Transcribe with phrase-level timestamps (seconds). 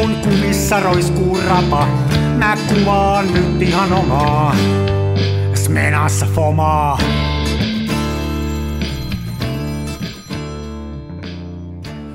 [0.00, 1.86] kun kumissa roiskuu rapa,
[2.36, 4.56] mä kuvaan nyt ihan omaa.
[5.54, 6.98] Smenassa fomaa.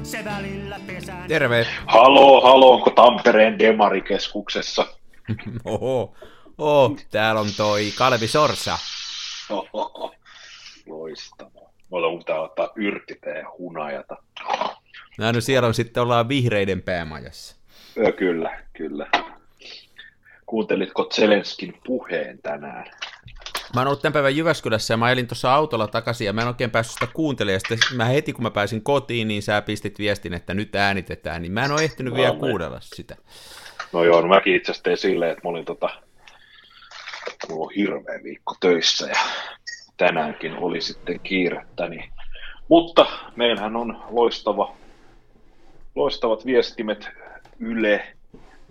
[0.03, 1.27] Se välillä pesään.
[1.27, 1.67] Terve.
[1.87, 4.85] Halo, halo, onko Tampereen Demarikeskuksessa?
[5.65, 6.15] Oho.
[6.57, 8.77] Oh, täällä on toi Kalvi Sorsa.
[9.49, 10.15] Ohoho.
[10.85, 11.69] Loistavaa.
[11.89, 14.17] Mulla on pitää ottaa yrttiteen hunajata.
[15.17, 17.54] No, no siellä on sitten ollaan vihreiden päämajassa.
[17.97, 19.07] Ö, kyllä, kyllä.
[20.45, 22.85] Kuuntelitko Zelenskin puheen tänään?
[23.75, 26.47] Mä oon ollut tämän päivän Jyväskylässä ja mä elin tuossa autolla takaisin ja mä en
[26.47, 27.61] oikein päässyt sitä kuuntelemaan.
[27.69, 31.41] Ja sitten mä heti kun mä pääsin kotiin, niin sä pistit viestin, että nyt äänitetään,
[31.41, 33.15] niin mä en ole ehtinyt No, vielä me- kuudella sitä.
[33.93, 35.89] No joo, no mäkin itse asiassa tein silleen, että mä olin tota,
[37.49, 39.19] mulla on hirveä viikko töissä ja
[39.97, 42.11] tänäänkin oli sitten kiirettä, niin...
[42.67, 44.75] Mutta meillähän on loistava,
[45.95, 47.09] loistavat viestimet
[47.59, 48.13] Yle,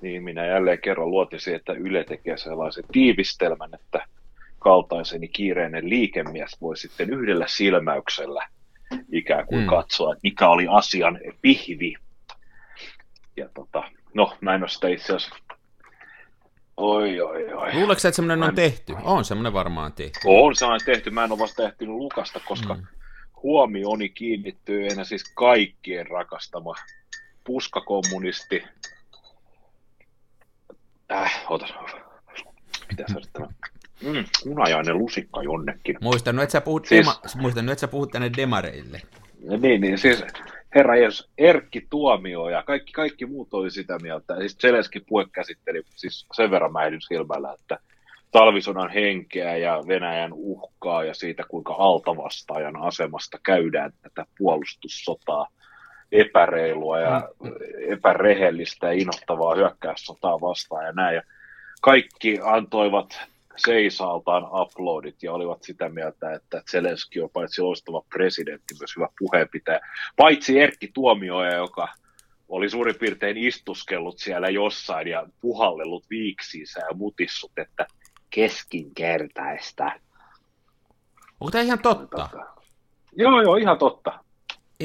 [0.00, 4.06] niin minä jälleen kerran luotin siihen, että Yle tekee sellaisen tiivistelmän, että
[4.58, 8.46] kaltaiseni kiireinen liikemies voi sitten yhdellä silmäyksellä
[9.12, 9.66] ikään kuin Mm.
[9.66, 11.94] katsoa, että mikä oli asian pihvi.
[13.36, 13.82] Ja tota,
[14.14, 15.36] no, mä en ole sitä itse asiassa...
[16.76, 17.72] Oi, oi, oi.
[17.74, 18.94] Luuleeko että semmoinen on en- tehty?
[19.02, 20.18] On semmoinen varmaan tehty.
[20.24, 22.86] On sellainen tehty, mä en ole vasta ehtinyt lukasta, koska mm.
[23.42, 26.74] huomioni kiinnittyy enää siis kaikkien rakastama
[27.44, 28.64] puskakommunisti.
[31.12, 31.66] Äh, ota.
[32.90, 33.46] Mitä se tämä?
[34.02, 35.96] Mm, unajainen lusikka jonnekin.
[36.00, 39.00] Muistan että sä puhut, Siis- dema, muistan että sä puhut tänne demareille.
[39.60, 40.24] Niin, niin siis
[40.74, 44.36] herra Jeesus, Erkki Tuomio ja kaikki, kaikki muut oli sitä mieltä.
[44.38, 47.78] Siis Zelenski puhe käsitteli siis sen verran mä silmällä, että
[48.30, 55.46] talvisodan henkeä ja Venäjän uhkaa ja siitä, kuinka altavastaajan asemasta käydään tätä puolustussotaa
[56.14, 57.28] epäreilua ja
[57.88, 61.14] epärehellistä ja inhottavaa hyökkäyssotaa vastaan ja näin.
[61.14, 61.22] Ja
[61.80, 63.20] kaikki antoivat
[63.56, 69.80] seisaltaan uploadit ja olivat sitä mieltä, että Zelenski on paitsi loistava presidentti, myös hyvä puheenpitäjä.
[70.16, 71.88] Paitsi Erkki Tuomioja, joka
[72.48, 77.86] oli suurin piirtein istuskellut siellä jossain ja puhallellut viiksiinsä ja mutissut, että
[78.30, 79.92] keskinkertaista.
[81.40, 82.28] Onko tämä ihan totta?
[83.16, 84.23] Joo, joo, ihan totta.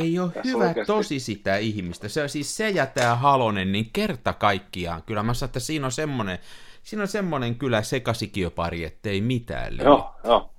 [0.01, 2.07] Ei ole Tässä hyvä oikeasti- tosi sitä ihmistä.
[2.09, 5.03] Se on siis se ja tämä Halonen, niin kerta kaikkiaan.
[5.03, 6.39] Kyllä mä sanon, että siinä on semmoinen,
[6.83, 9.77] siinä on semmoinen kyllä sekasikiopari, ettei mitään.
[9.77, 10.49] Joo, joo.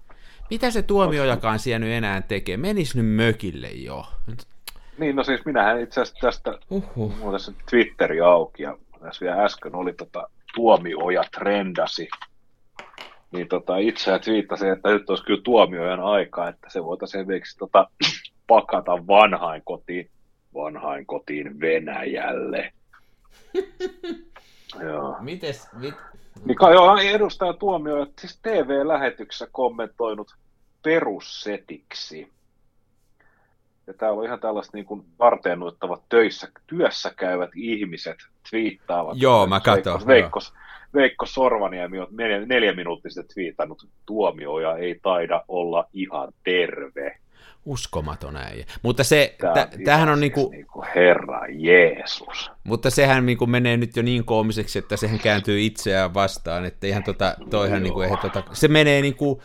[0.50, 2.56] Mitä se tuomiojakaan siellä nyt enää tekee?
[2.56, 4.06] Menis nyt mökille jo.
[4.98, 7.16] Niin, no siis minähän itse asiassa tästä, Uhuh.
[7.18, 12.08] mulla tässä Twitteri auki ja tässä vielä äsken oli tota Tuomioja trendasi.
[13.32, 17.90] Niin tota, itse twiittasin, että nyt olisi kyllä tuomiojan aika, että se voitaisiin esimerkiksi tota,
[18.50, 20.10] pakata vanhain kotiin,
[20.54, 22.72] vanhain kotiin Venäjälle.
[24.86, 25.16] Joo.
[25.20, 25.94] Mites, mit...
[26.44, 30.34] Mika, joo, edustaja Tuomio, siis TV-lähetyksessä kommentoinut
[30.82, 32.32] perussetiksi.
[33.86, 38.16] Ja täällä on ihan tällaiset niin kuin varteennuittavat töissä, työssä käyvät ihmiset
[38.50, 39.16] twiittaavat.
[39.20, 40.40] Joo, mä Veikko, Veikko,
[40.94, 47.20] Veikko Sorvaniemi on neljä, neljä minuuttia sitten twiitannut, tuomioja ei taida olla ihan terve.
[47.64, 48.64] Uskomaton äijä.
[48.82, 52.50] Mutta se, Tää tä, ihan tämähän on siis niinku, niinku Herra Jeesus.
[52.64, 57.02] mutta sehän niinku menee nyt jo niin koomiseksi, että sehän kääntyy itseään vastaan, että ihan
[57.02, 59.42] tota, toihan niinku, eihän tota, se menee niinku,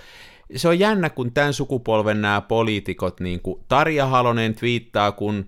[0.56, 5.46] se on jännä, kun tämän sukupolven nämä poliitikot, niin kuin Tarja Halonen twiittaa, kun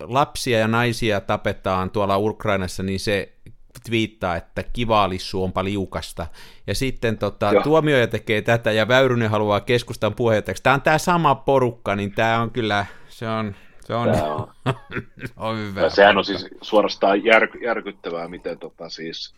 [0.00, 3.32] lapsia ja naisia tapetaan tuolla Ukrainassa, niin se
[3.84, 6.26] twiittaa, että kivaalissu onpa liukasta.
[6.66, 7.62] Ja sitten tota, Joo.
[7.62, 10.62] tuomioja tekee tätä ja Väyrynen haluaa keskustan puheenjohtajaksi.
[10.62, 14.48] Tämä on tämä sama porukka, niin tämä on kyllä, se on, se on, Tää on,
[15.36, 15.80] on hyvä.
[15.80, 19.34] ja sehän on siis suorastaan jär, järkyttävää, miten tota siis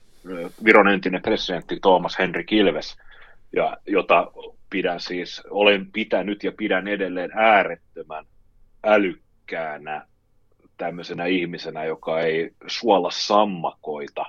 [0.64, 2.96] Viron entinen presidentti Thomas Henry Kilves,
[3.52, 4.30] ja, jota
[4.70, 8.24] pidän siis, olen pitänyt ja pidän edelleen äärettömän
[8.84, 10.06] älykkäänä
[10.78, 14.24] tämmöisenä ihmisenä, joka ei suolla sammakoita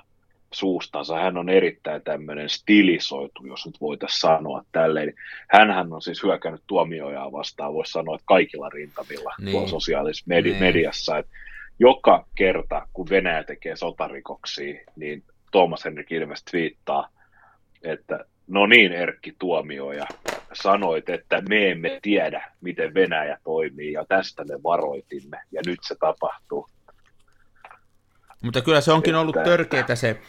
[0.52, 1.16] suustansa.
[1.16, 5.14] Hän on erittäin tämmöinen stilisoitu, jos nyt voitaisiin sanoa tälleen.
[5.48, 9.68] Hänhän on siis hyökännyt tuomiojaa vastaan, voisi sanoa, että kaikilla rintamilla Niin.
[9.68, 10.60] sosiaalisessa medi- Niin.
[10.60, 11.18] mediassa.
[11.18, 11.32] Että
[11.78, 17.08] joka kerta, kun Venäjä tekee sotarikoksia, niin Thomas Henrik Ilves twiittaa,
[17.82, 20.06] että no niin Erkki Tuomioja,
[20.52, 25.94] sanoit, että me emme tiedä, miten Venäjä toimii ja tästä me varoitimme ja nyt se
[25.94, 26.68] tapahtuu.
[28.42, 30.20] Mutta kyllä se onkin ollut törkeätä se,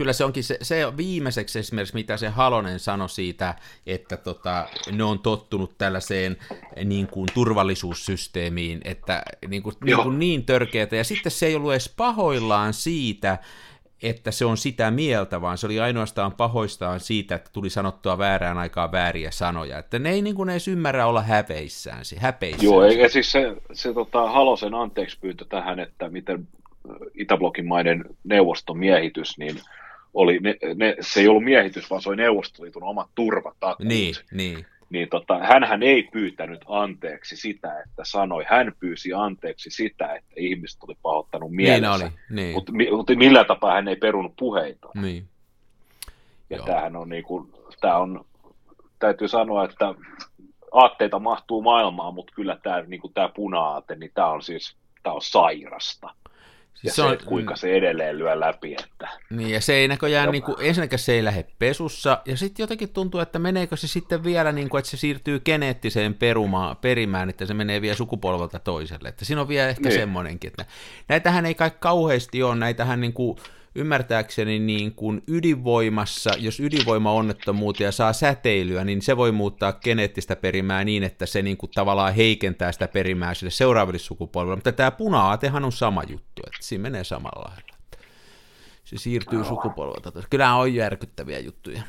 [0.00, 3.54] Kyllä se onkin se, se viimeiseksi esimerkiksi, mitä se Halonen sanoi siitä,
[3.86, 6.36] että tota, ne on tottunut tällaiseen
[6.84, 11.72] niin kuin turvallisuussysteemiin, että niin, kuin, niin, kuin niin törkeätä, ja sitten se ei ollut
[11.72, 13.38] edes pahoillaan siitä,
[14.02, 18.58] että se on sitä mieltä, vaan se oli ainoastaan pahoistaan siitä, että tuli sanottua väärään
[18.58, 19.78] aikaan vääriä sanoja.
[19.78, 22.02] Että ne ei niin kuin edes ymmärrä olla häpeissään.
[22.16, 22.64] häpeissään.
[22.64, 26.48] Joo, ja siis se, se tota, Halosen anteeksi pyyntö tähän, että miten
[27.14, 29.56] Itäblokin maiden neuvoston miehitys, niin
[30.14, 33.88] oli, ne, ne, se ei ollut miehitys, vaan se oli Neuvostoliiton omat turvatakuut.
[33.88, 40.14] Niin, niin niin tota, hänhän ei pyytänyt anteeksi sitä, että sanoi, hän pyysi anteeksi sitä,
[40.14, 42.54] että ihmiset oli pahoittanut mielensä, niin oli, niin.
[42.54, 44.88] Mutta, mutta millä tapaa hän ei perunut puheita.
[44.94, 45.28] Niin.
[46.50, 46.66] Ja Joo.
[46.66, 48.24] tämähän on, niin kuin, tämä on,
[48.98, 49.94] täytyy sanoa, että
[50.72, 55.14] aatteita mahtuu maailmaan, mutta kyllä tämä, niin kuin tämä puna-aate, niin tämä on siis tämä
[55.14, 56.14] on sairasta.
[56.74, 58.76] Siis ja se, on, se, kuinka se edelleen lyö läpi.
[58.78, 59.08] Että...
[59.30, 62.88] Niin, ja se ei näköjään, niin kuin, ensinnäkään se ei lähde pesussa, ja sitten jotenkin
[62.88, 67.46] tuntuu, että meneekö se sitten vielä, niin kuin, että se siirtyy geneettiseen perumaan, perimään, että
[67.46, 69.08] se menee vielä sukupolvelta toiselle.
[69.08, 69.98] Että siinä on vielä ehkä niin.
[69.98, 70.64] semmoinenkin, että
[71.08, 73.36] näitähän ei kai kauheasti ole, näitähän niin kuin,
[73.74, 80.84] ymmärtääkseni niin kuin ydinvoimassa, jos ydinvoima onnettomuutia saa säteilyä, niin se voi muuttaa geneettistä perimää
[80.84, 84.56] niin, että se niin kuin tavallaan heikentää sitä perimää sille seuraaville sukupolville.
[84.56, 87.70] Mutta tämä puna-aatehan on sama juttu, että siinä menee samalla lailla.
[88.84, 90.12] Se siirtyy sukupolvelta.
[90.30, 91.82] Kyllä on järkyttäviä juttuja.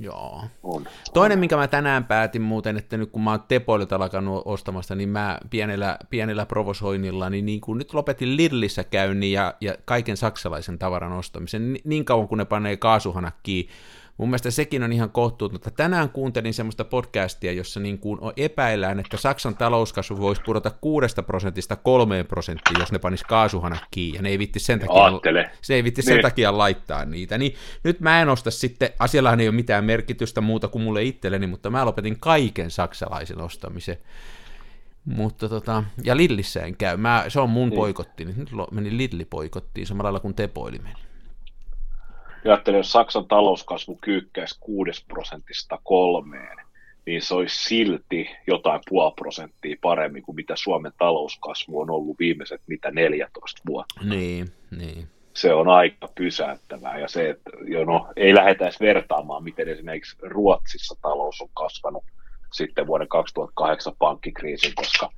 [0.00, 0.44] Joo.
[0.62, 0.86] On.
[1.14, 5.08] Toinen, minkä mä tänään päätin muuten, että nyt kun mä oon Tepoilta alkanut ostamasta, niin
[5.08, 10.78] mä pienellä, pienellä provosoinnilla, niin, niin kun nyt lopetin Lidlissä käynnin ja, ja kaiken saksalaisen
[10.78, 13.68] tavaran ostamisen, niin, niin kauan kun ne panee kaasuhanakkiin
[14.18, 15.70] Mun mielestä sekin on ihan kohtuutonta.
[15.70, 21.76] Tänään kuuntelin semmoista podcastia, jossa niin kuin epäillään, että Saksan talouskasvu voisi pudota 6 prosentista
[21.76, 25.50] 3 prosenttiin, jos ne panis kaasuhanat kiinni, ja ne ei vitti sen takia, Aattele.
[25.62, 26.22] se ei vitti sen niin.
[26.22, 27.38] takia laittaa niitä.
[27.38, 27.54] Niin
[27.84, 31.70] nyt mä en osta sitten, asiallahan ei ole mitään merkitystä muuta kuin mulle itselleni, mutta
[31.70, 33.96] mä lopetin kaiken saksalaisen ostamisen.
[35.04, 36.96] Mutta tota, ja Lidlissä en käy.
[36.96, 37.76] Mä, se on mun niin.
[37.76, 38.24] poikotti.
[38.24, 41.05] Nyt meni Lidli poikottiin samalla lailla kuin Tepoili meni
[42.50, 46.56] ajattelin, jos Saksan talouskasvu kyykkäisi 6 prosentista kolmeen,
[47.06, 52.60] niin se olisi silti jotain puoli prosenttia paremmin kuin mitä Suomen talouskasvu on ollut viimeiset
[52.66, 54.00] mitä 14 vuotta.
[54.04, 55.08] Niin, niin.
[55.34, 60.16] Se on aika pysäyttävää ja se, että jo no, ei lähdetä edes vertaamaan, miten esimerkiksi
[60.22, 62.04] Ruotsissa talous on kasvanut
[62.52, 65.10] sitten vuoden 2008 pankkikriisin, koska–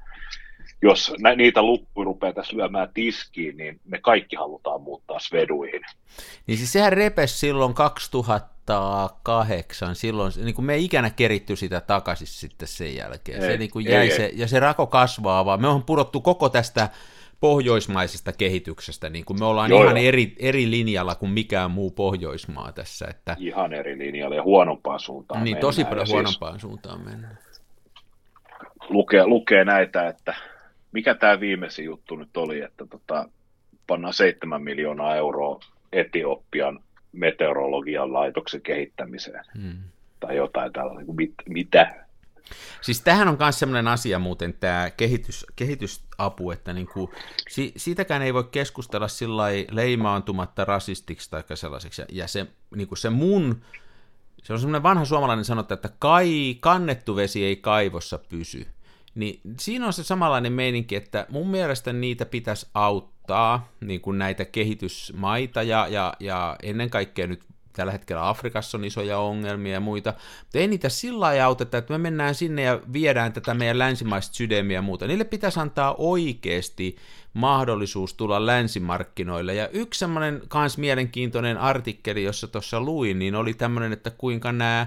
[0.82, 5.82] jos niitä lukkuja rupeaa tässä lyömään tiskiin, niin me kaikki halutaan muuttaa sveduihin.
[6.46, 12.26] Niin siis sehän repes silloin 2008, silloin niin kuin me ei ikänä keritty sitä takaisin
[12.26, 13.42] sitten sen jälkeen.
[13.42, 14.32] Ei, se niin kuin jäi ei, se, ei.
[14.36, 15.60] ja se rako kasvaa vaan.
[15.60, 16.88] Me on pudottu koko tästä
[17.40, 22.72] pohjoismaisesta kehityksestä, niin kuin me ollaan Joo, ihan eri, eri linjalla kuin mikään muu Pohjoismaa
[22.72, 23.06] tässä.
[23.10, 23.36] Että...
[23.38, 26.62] Ihan eri linjalla ja huonompaan suuntaan Niin, tosi paljon siis huonompaan siis...
[26.62, 27.38] suuntaan mennään.
[28.88, 30.34] Lukee, lukee näitä, että
[30.92, 33.28] mikä tämä viimeisin juttu nyt oli, että tota,
[33.86, 35.60] pannaan 7 miljoonaa euroa
[35.92, 36.80] Etiopian
[37.12, 39.44] meteorologian laitoksen kehittämiseen.
[39.62, 39.78] Hmm.
[40.20, 42.04] Tai jotain tällaista, mit, mitä?
[42.80, 47.10] Siis tähän on myös sellainen asia muuten, tämä kehitys, kehitysapu, että niin kuin,
[47.48, 52.02] si, siitäkään ei voi keskustella sillä leimaantumatta rasistiksi tai sellaiseksi.
[52.12, 52.46] Ja se,
[52.76, 53.62] niin kuin se mun,
[54.42, 58.66] se on semmoinen vanha suomalainen sanonta, että kai, kannettu vesi ei kaivossa pysy.
[59.18, 64.44] Niin siinä on se samanlainen meininki, että mun mielestä niitä pitäisi auttaa, niin kuin näitä
[64.44, 67.40] kehitysmaita ja, ja, ja ennen kaikkea nyt
[67.72, 71.92] tällä hetkellä Afrikassa on isoja ongelmia ja muita, mutta ei niitä sillä lailla auteta, että
[71.92, 75.06] me mennään sinne ja viedään tätä meidän länsimaista sydämiä ja muuta.
[75.06, 76.96] Niille pitäisi antaa oikeasti
[77.34, 79.54] mahdollisuus tulla länsimarkkinoille.
[79.54, 84.86] Ja yksi semmoinen kans mielenkiintoinen artikkeli, jossa tuossa luin, niin oli tämmöinen, että kuinka nämä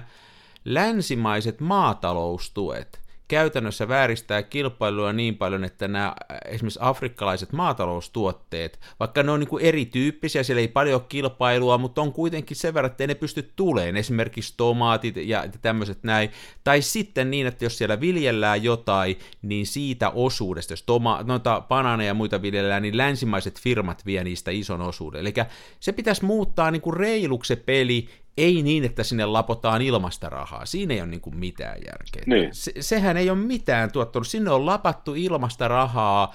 [0.64, 9.32] länsimaiset maataloustuet, käytännössä vääristää kilpailua niin paljon, että nämä äh, esimerkiksi afrikkalaiset maataloustuotteet, vaikka ne
[9.32, 13.06] on niin kuin erityyppisiä, siellä ei paljon ole kilpailua, mutta on kuitenkin sen verran, että
[13.06, 16.30] ne pysty tuleen, esimerkiksi tomaatit ja tämmöiset näin,
[16.64, 22.08] tai sitten niin, että jos siellä viljellään jotain, niin siitä osuudesta, jos toma, noita banaaneja
[22.08, 25.20] ja muita viljellään, niin länsimaiset firmat vie niistä ison osuuden.
[25.20, 25.34] Eli
[25.80, 30.66] se pitäisi muuttaa niin kuin reiluksi se peli, ei niin, että sinne lapotaan ilmasta rahaa.
[30.66, 32.22] Siinä ei ole niin kuin mitään järkeä.
[32.26, 32.48] Niin.
[32.52, 34.28] Se, sehän ei ole mitään tuottanut.
[34.28, 36.34] Sinne on lapattu ilmasta rahaa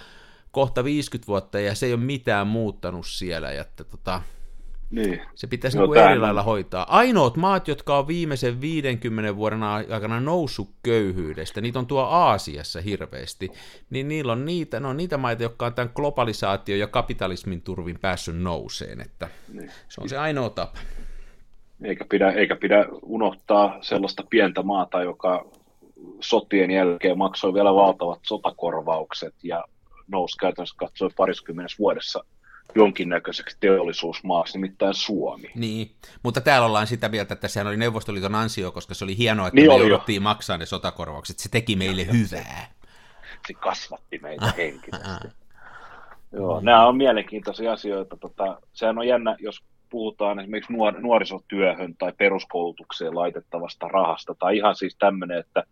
[0.51, 3.51] kohta 50 vuotta ja se ei ole mitään muuttanut siellä.
[3.51, 4.21] Ja että, tota,
[4.89, 5.21] niin.
[5.35, 6.97] Se pitäisi no, niin eri lailla hoitaa.
[6.97, 13.51] Ainoat maat, jotka on viimeisen 50 vuoden aikana noussut köyhyydestä, niitä on tuo Aasiassa hirveästi,
[13.89, 18.37] niin niillä on niitä, no, niitä maita, jotka on tämän globalisaatio ja kapitalismin turvin päässyt
[18.37, 19.71] nouseen, että niin.
[19.89, 20.79] se on se ainoa tapa.
[21.83, 25.45] Eikä pidä, eikä pidä unohtaa sellaista pientä maata, joka
[26.19, 29.63] sotien jälkeen maksoi vielä valtavat sotakorvaukset ja
[30.07, 32.23] nousi käytännössä katsoen pariskymmenessä vuodessa
[32.75, 35.51] jonkinnäköiseksi teollisuusmaaksi, nimittäin Suomi.
[35.55, 35.91] Niin,
[36.23, 39.55] mutta täällä ollaan sitä mieltä, että sehän oli Neuvostoliiton ansio, koska se oli hienoa, että
[39.55, 41.39] niin me jouduttiin maksaa ne sotakorvaukset.
[41.39, 42.67] Se teki meille ja, hyvää.
[43.21, 45.27] Se, se kasvatti meitä henkisesti.
[46.31, 48.17] Joo, nämä on mielenkiintoisia asioita.
[48.17, 54.75] Tota, sehän on jännä, jos puhutaan esimerkiksi nuor- nuorisotyöhön tai peruskoulutukseen laitettavasta rahasta, tai ihan
[54.75, 55.63] siis tämmöinen, että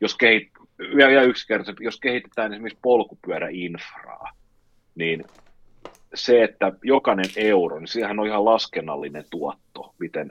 [0.00, 0.66] jos, kehit-
[0.98, 4.30] ja, ja yksinkertaisesti, jos kehitetään esimerkiksi polkupyöräinfraa,
[4.94, 5.24] niin
[6.14, 10.30] se, että jokainen euro, niin siihen on ihan laskennallinen tuotto, miten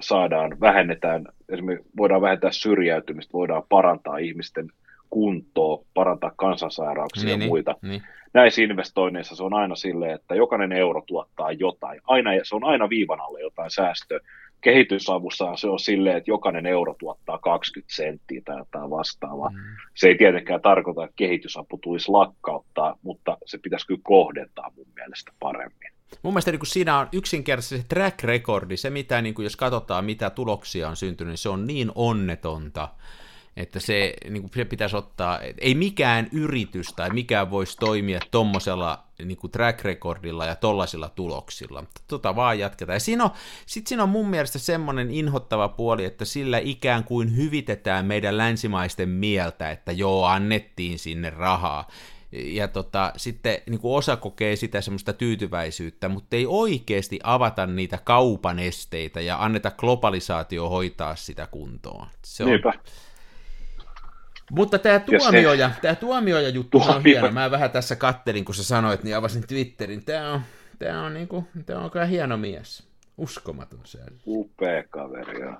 [0.00, 4.68] saadaan, vähennetään, esimerkiksi voidaan vähentää syrjäytymistä, voidaan parantaa ihmisten
[5.10, 7.74] kuntoa, parantaa kansansairauksia niin, ja niin, muita.
[7.82, 8.02] Niin.
[8.34, 12.00] Näissä investoinneissa se on aina silleen, että jokainen euro tuottaa jotain.
[12.06, 14.20] Aina, se on aina viivan alle jotain säästöä.
[14.60, 19.50] Kehitysavussa se on silleen, että jokainen euro tuottaa 20 senttiä tai jotain vastaavaa.
[19.50, 19.58] Mm.
[19.94, 25.32] Se ei tietenkään tarkoita, että kehitysapu tulisi lakkauttaa, mutta se pitäisi kyllä kohdentaa mun mielestä
[25.40, 25.92] paremmin.
[26.22, 29.56] Mun mielestä niin kun siinä on yksinkertaisesti se track recordi, se mitä, niin kun jos
[29.56, 32.88] katsotaan mitä tuloksia on syntynyt, niin se on niin onnetonta,
[33.58, 39.04] että se, niin kuin se pitäisi ottaa, ei mikään yritys tai mikään voisi toimia tuommoisella
[39.24, 41.84] niin track recordilla ja tollaisilla tuloksilla.
[42.08, 42.96] Tota vaan jatketaan.
[42.96, 43.30] Ja siinä on,
[43.66, 49.08] sit siinä on mun mielestä semmoinen inhottava puoli, että sillä ikään kuin hyvitetään meidän länsimaisten
[49.08, 51.88] mieltä, että joo, annettiin sinne rahaa.
[52.32, 57.98] Ja tota, sitten niin kuin osa kokee sitä semmoista tyytyväisyyttä, mutta ei oikeasti avata niitä
[58.04, 62.06] kaupan esteitä ja anneta globalisaatio hoitaa sitä kuntoon.
[62.24, 62.72] Se on, Niinpä.
[64.50, 65.80] Mutta tämä tuomioja, se...
[65.80, 67.30] tämä tuomioja juttu on hieno.
[67.30, 70.04] Mä vähän tässä kattelin, kun sä sanoit, niin avasin Twitterin.
[70.04, 70.40] Tämä on,
[70.78, 72.88] tämä on, niin kuin, tämä on kyllä hieno mies.
[73.18, 73.98] Uskomaton se.
[74.26, 75.54] Upea kaveri, joo.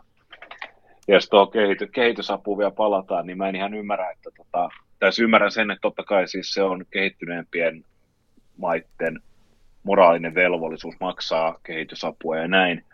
[1.08, 4.68] Ja jos tuohon kehity, kehitysapuun vielä palataan, niin mä en ihan ymmärrä, että tota,
[4.98, 7.84] tässä ymmärrän sen, että totta kai siis se on kehittyneempien
[8.56, 9.22] maiden
[9.82, 12.84] moraalinen velvollisuus maksaa kehitysapua ja näin,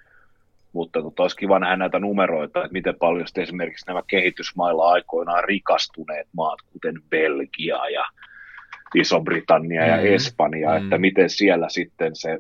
[0.75, 6.29] mutta tota, olisi kiva nähdä näitä numeroita, että miten paljon esimerkiksi nämä kehitysmailla aikoinaan rikastuneet
[6.33, 8.05] maat, kuten Belgia ja
[8.95, 10.77] Iso-Britannia mm, ja Espanja, mm.
[10.77, 12.39] että miten siellä sitten se,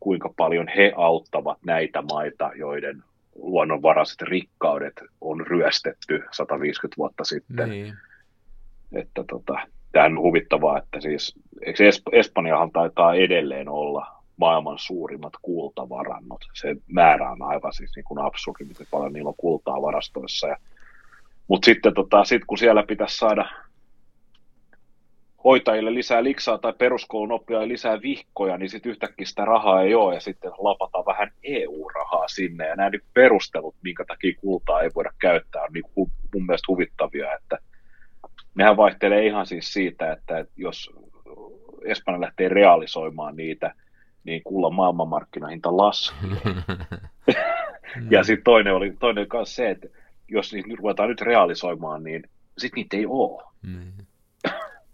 [0.00, 3.02] kuinka paljon he auttavat näitä maita, joiden
[3.34, 7.70] luonnonvaraiset rikkaudet on ryöstetty 150 vuotta sitten.
[7.70, 7.94] Niin.
[8.92, 9.58] Että tota,
[9.92, 11.34] tämä on huvittavaa, että siis
[12.12, 16.40] Espanjahan taitaa edelleen olla maailman suurimmat kultavarannot.
[16.54, 20.48] Se määrä on aivan siis niin kuin absurdi, miten paljon niillä on kultaa varastoissa.
[20.48, 20.56] Ja,
[21.48, 23.50] mutta sitten tota, sit kun siellä pitäisi saada
[25.44, 30.14] hoitajille lisää liksaa tai peruskoulun oppilaille lisää vihkoja, niin sitten yhtäkkiä sitä rahaa ei ole
[30.14, 32.66] ja sitten lapata vähän EU-rahaa sinne.
[32.66, 36.66] Ja nämä niin perustelut, minkä takia kultaa ei voida käyttää, on niin kuin mun mielestä
[36.68, 37.58] huvittavia, että
[38.54, 40.90] nehän vaihtelee ihan siis siitä, että jos
[41.84, 43.74] Espanja lähtee realisoimaan niitä,
[44.24, 46.28] niin kullan maailmanmarkkinahinta laskee.
[48.10, 49.88] ja sitten toinen oli toinen kanssa se, että
[50.28, 52.22] jos niitä nyt ruvetaan nyt realisoimaan, niin
[52.58, 53.42] sitten niitä ei ole.
[53.62, 53.92] Mm.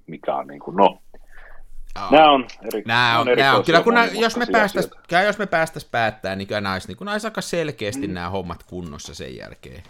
[0.07, 0.99] Mikä on niin kuin, no,
[2.05, 2.13] Oh.
[2.13, 4.91] Nämä on, eri, nämä on, nämä on kyllä, kun nämä, jos, me päästäis,
[5.27, 8.15] jos me päästäis päättää, niin kyllä näis, niin kun näis aika selkeästi mm.
[8.15, 9.83] nämä hommat kunnossa sen jälkeen.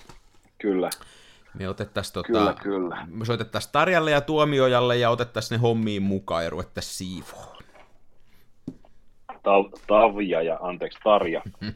[0.59, 0.90] Kyllä.
[1.54, 3.07] Me otettaisiin tota, kyllä, kyllä.
[3.07, 7.58] Me soitettaisiin Tarjalle ja Tuomiojalle ja otettaisiin ne hommiin mukaan ja ruvettaisiin siivoon.
[9.87, 11.43] Tavja ja anteeksi Tarja.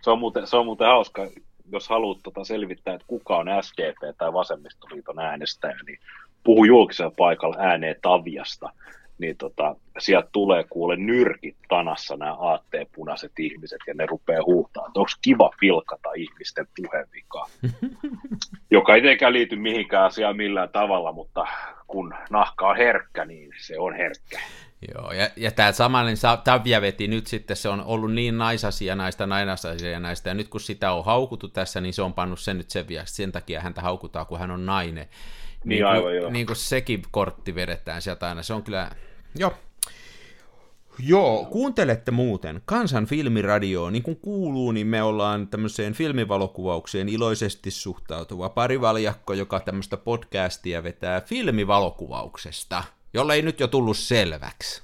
[0.00, 1.26] Se on muuten, se on muuten hauska,
[1.72, 5.98] jos haluat tota selvittää, että kuka on SDP tai Vasemmistoliiton äänestäjä, niin
[6.44, 8.70] puhu julkisella paikalla ääneen Tavjasta,
[9.18, 15.00] niin tota, sieltä tulee kuule nyrkit tanassa nämä aatteepunaiset ihmiset ja ne rupeaa huuhtaa, että
[15.00, 17.46] onko kiva pilkata ihmisten puhevikaa,
[18.70, 21.46] joka ei tietenkään liity mihinkään asiaan millään tavalla, mutta
[21.86, 24.38] kun nahka on herkkä, niin se on herkkä.
[24.94, 29.26] Joo, ja, ja tämä samainen Tavia veti nyt sitten, se on ollut niin naisasia näistä
[29.26, 32.70] nainasasia näistä, ja nyt kun sitä on haukuttu tässä, niin se on pannut sen nyt
[32.70, 35.06] sen viaksi, sen takia häntä haukutaan, kun hän on nainen.
[35.64, 36.30] Niin, niin aivan kuin, joo.
[36.30, 38.90] Niin kuin sekin kortti vedetään sieltä aina, se on kyllä,
[39.38, 39.54] joo.
[40.98, 48.48] Joo, kuuntelette muuten Kansan filmiradio, niin kuin kuuluu, niin me ollaan tämmöiseen filmivalokuvaukseen iloisesti suhtautuva
[48.48, 52.84] parivaljakko, joka tämmöistä podcastia vetää filmivalokuvauksesta–
[53.16, 54.82] jolle ei nyt jo tullut selväksi.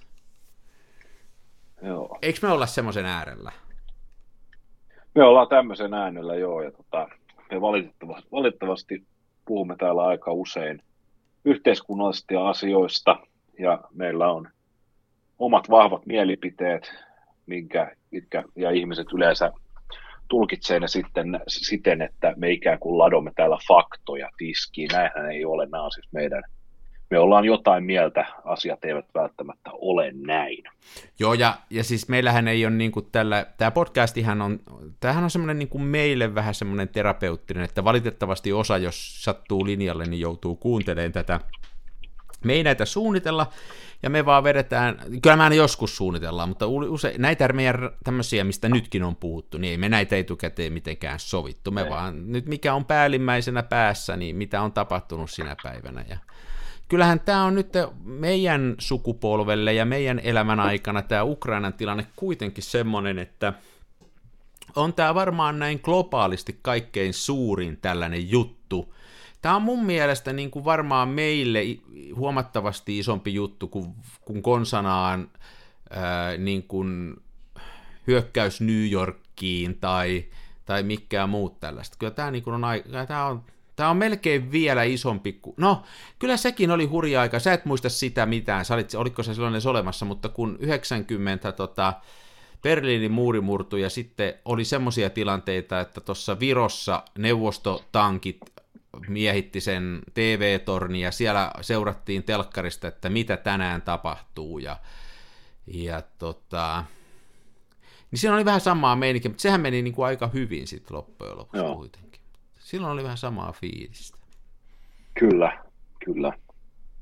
[1.83, 2.19] Joo.
[2.23, 3.53] Eikö me olla semmoisen äärellä?
[5.15, 7.09] Me ollaan tämmöisen äänellä, joo, ja tota,
[7.51, 9.05] me valitettavasti, valitettavasti
[9.45, 10.83] puhumme täällä aika usein
[11.45, 13.17] yhteiskunnallisista asioista,
[13.59, 14.49] ja meillä on
[15.39, 16.95] omat vahvat mielipiteet,
[17.47, 19.53] minkä, mitkä, ja ihmiset yleensä
[20.29, 24.89] tulkitsee ne sitten siten, että me ikään kuin ladomme täällä faktoja tiskiin.
[24.93, 26.43] Näinhän ei ole, nämä on siis meidän
[27.13, 30.65] me ollaan jotain mieltä, asiat eivät välttämättä ole näin.
[31.19, 34.61] Joo, ja, ja siis meillähän ei ole niin kuin tällä, tämä podcastihan on,
[35.01, 40.05] tämähän on semmoinen niin kuin meille vähän semmoinen terapeuttinen, että valitettavasti osa, jos sattuu linjalle,
[40.05, 41.41] niin joutuu kuuntelemaan tätä.
[42.45, 43.47] Me ei näitä suunnitella,
[44.03, 49.03] ja me vaan vedetään, kyllä mä joskus suunnitellaan, mutta usein näitä meidän tämmöisiä, mistä nytkin
[49.03, 51.71] on puhuttu, niin ei me näitä etukäteen mitenkään sovittu.
[51.71, 51.91] Me ei.
[51.91, 56.05] vaan nyt mikä on päällimmäisenä päässä, niin mitä on tapahtunut sinä päivänä.
[56.09, 56.17] Ja
[56.93, 57.73] kyllähän tämä on nyt
[58.05, 63.53] meidän sukupolvelle ja meidän elämän aikana tämä Ukrainan tilanne kuitenkin semmoinen, että
[64.77, 68.95] on tämä varmaan näin globaalisti kaikkein suurin tällainen juttu.
[69.43, 71.61] Tämä on mun mielestä niin kuin varmaan meille
[72.15, 73.95] huomattavasti isompi juttu kuin,
[74.25, 75.31] kuin konsanaan
[75.91, 77.17] ää, niin kuin
[78.07, 80.25] hyökkäys New Yorkiin tai,
[80.65, 81.97] tai mikään muut tällaista.
[81.99, 82.63] Kyllä tämä, niin kuin on,
[83.09, 83.43] tämä on
[83.83, 85.55] Tämä on melkein vielä isompi kuin...
[85.57, 85.83] No,
[86.19, 87.39] kyllä sekin oli hurja aika.
[87.39, 88.65] Sä et muista sitä mitään.
[88.65, 91.93] Sä olit, oliko se silloin edes olemassa, mutta kun 90 tota,
[92.63, 98.41] Berliinin muuri murtui ja sitten oli semmoisia tilanteita, että tuossa Virossa neuvostotankit
[99.09, 104.77] miehitti sen TV-torni ja siellä seurattiin telkkarista, että mitä tänään tapahtuu ja,
[105.67, 106.85] ja tota,
[108.11, 111.39] niin siinä oli vähän samaa meininkiä, mutta sehän meni niin kuin aika hyvin sitten loppujen
[111.39, 111.77] lopuksi Joo.
[111.77, 112.12] kuitenkin.
[112.73, 114.19] Silloin oli vähän samaa fiilistä.
[115.19, 115.65] Kyllä,
[116.05, 116.33] kyllä.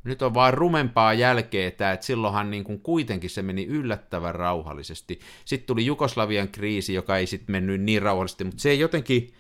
[0.05, 5.21] Nyt on vaan rumempaa jälkeä tämä, että silloinhan niin kuin kuitenkin se meni yllättävän rauhallisesti.
[5.45, 9.33] Sitten tuli Jugoslavian kriisi, joka ei sitten mennyt niin rauhallisesti, mutta se ei jotenkin,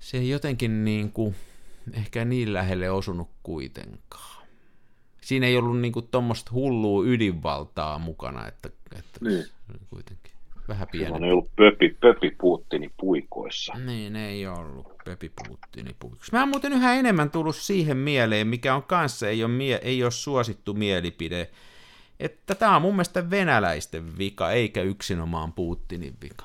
[0.00, 1.34] se ei jotenkin niin kuin
[1.92, 4.46] ehkä niin lähelle osunut kuitenkaan.
[5.20, 9.44] Siinä ei ollut niin tuommoista hullua ydinvaltaa mukana, että, että niin.
[9.90, 10.37] kuitenkin.
[10.68, 11.06] Vähän pieni.
[11.06, 13.74] Silloin ei ollut Pöpi, Pöpi Putini puikoissa.
[13.74, 16.36] Niin, ei ollut Pöpi Putini puikoissa.
[16.36, 20.02] Mä oon muuten yhä enemmän tullut siihen mieleen, mikä on kanssa ei ole, mie- ei
[20.02, 21.48] ole suosittu mielipide,
[22.20, 26.44] että tämä on mun mielestä venäläisten vika, eikä yksinomaan Putinin vika.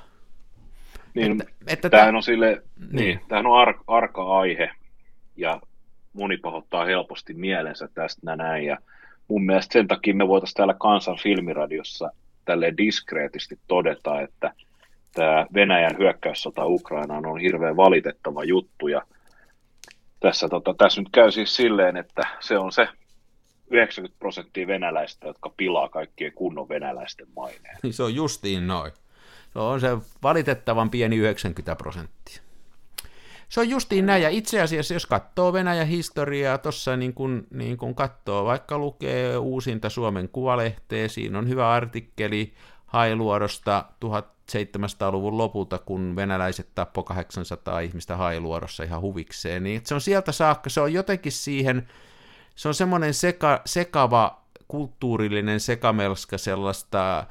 [1.14, 2.96] Niin, että, että tämähän on sille, niin.
[2.96, 4.72] niin tämähän on ar- arka aihe,
[5.38, 5.62] ja
[6.14, 8.78] moni pahoittaa helposti mielensä tästä näin, ja
[9.28, 12.12] mun mielestä sen takia me voitaisiin täällä Kansan filmiradiossa
[12.46, 14.54] tälle diskreetisti todeta, että
[15.14, 19.02] tämä Venäjän hyökkäyssota Ukrainaan on hirveän valitettava juttu ja
[20.20, 22.88] tässä, tota, tässä nyt käy siis silleen, että se on se
[23.72, 27.78] 90 prosenttia venäläistä, jotka pilaa kaikkien kunnon venäläisten maineen.
[27.84, 28.92] Niin se on justiin noin.
[29.54, 32.42] Se on se valitettavan pieni 90 prosenttia.
[33.54, 37.78] Se on justiin näin, ja itse asiassa jos katsoo Venäjän historiaa, tuossa niin kun, niin
[37.78, 42.54] kun katsoo, vaikka lukee uusinta Suomen Kuvalehteä, siinä on hyvä artikkeli
[42.86, 50.32] Hailuodosta 1700-luvun lopulta, kun venäläiset tappo 800 ihmistä Hailuodossa ihan huvikseen, niin se on sieltä
[50.32, 51.88] saakka, se on jotenkin siihen,
[52.56, 57.26] se on semmoinen seka, sekava kulttuurillinen sekamelska sellaista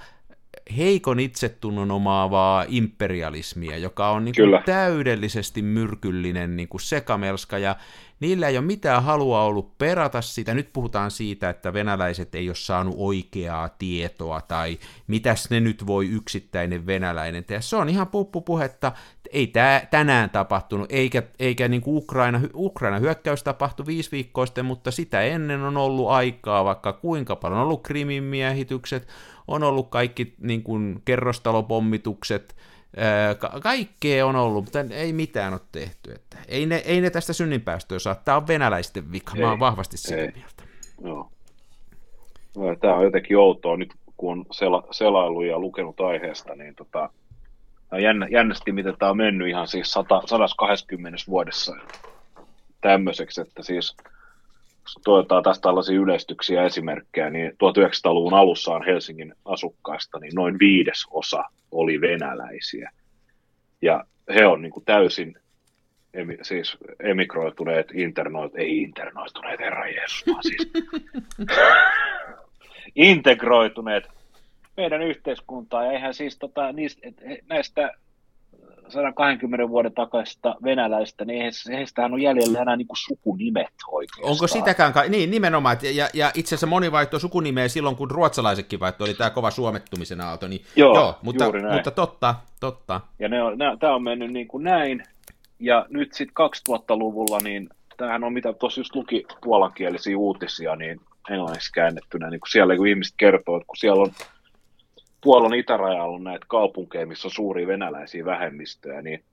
[0.76, 7.76] heikon itsetunnon omaavaa imperialismia, joka on niin kuin täydellisesti myrkyllinen niin kuin sekamelska, ja
[8.20, 10.54] niillä ei ole mitään halua ollut perata sitä.
[10.54, 16.08] Nyt puhutaan siitä, että venäläiset ei ole saanut oikeaa tietoa, tai mitäs ne nyt voi
[16.08, 17.60] yksittäinen venäläinen tehdä.
[17.60, 18.92] Se on ihan puppupuhetta,
[19.32, 24.64] ei tämä tänään tapahtunut, eikä, eikä niin kuin Ukraina, Ukraina hyökkäys tapahtui viisi viikkoa sitten,
[24.64, 27.58] mutta sitä ennen on ollut aikaa vaikka kuinka paljon.
[27.60, 29.08] On ollut Krimin miehitykset,
[29.48, 32.56] on ollut kaikki niin kuin, kerrostalopommitukset,
[33.38, 36.12] ka- kaikkea on ollut, mutta ei mitään ole tehty.
[36.12, 38.14] Että ei, ne, ei ne tästä synninpäästöä saa.
[38.14, 39.32] Tämä on venäläisten vika.
[39.36, 40.32] Ei, Mä oon vahvasti sitä ei.
[40.34, 40.62] mieltä.
[41.04, 41.30] Joo.
[42.56, 47.10] No, tämä on jotenkin outoa nyt, kun on sela, selailu ja lukenut aiheesta, niin tota,
[47.98, 51.76] jännä, jännästi, miten tämä on mennyt ihan siis 100, 120 vuodessa
[52.80, 53.96] tämmöiseksi, että siis
[55.04, 61.44] tuotaan tästä tällaisia yleistyksiä esimerkkejä, niin 1900-luvun alussa on Helsingin asukkaista niin noin viides osa
[61.70, 62.90] oli venäläisiä.
[63.82, 65.34] Ja he on niin kuin täysin
[66.14, 70.72] emi, siis emigroituneet, internoit, ei internoituneet, herra Jeesus, vaan siis
[72.94, 74.21] integroituneet
[74.76, 75.86] meidän yhteiskuntaan.
[75.86, 77.16] Ja eihän siis tota, niistä, et,
[77.48, 77.92] näistä
[78.88, 84.30] 120 vuoden takaisesta venäläistä, niin heistähän on jäljellä enää niin kuin sukunimet oikeastaan.
[84.30, 84.92] Onko sitäkään?
[85.08, 85.76] Niin, nimenomaan.
[85.94, 90.20] Ja, ja itse asiassa moni vaihtoi sukunimeä silloin, kun ruotsalaisetkin vaihtoi, oli tämä kova suomettumisen
[90.20, 90.48] aalto.
[90.48, 93.00] Niin, joo, joo mutta, mutta totta, totta.
[93.18, 95.02] Ja ne on, ne, tämä on mennyt niin kuin näin,
[95.58, 101.72] ja nyt sitten 2000-luvulla, niin tämähän on mitä tuossa just luki puolankielisiä uutisia, niin englanniksi
[101.72, 104.12] käännettynä, niin kun siellä kun ihmiset kertoo, että kun siellä on
[105.22, 109.24] Puolan itärajalla on näitä kaupunkeja, missä on suuria venäläisiä vähemmistöjä, niin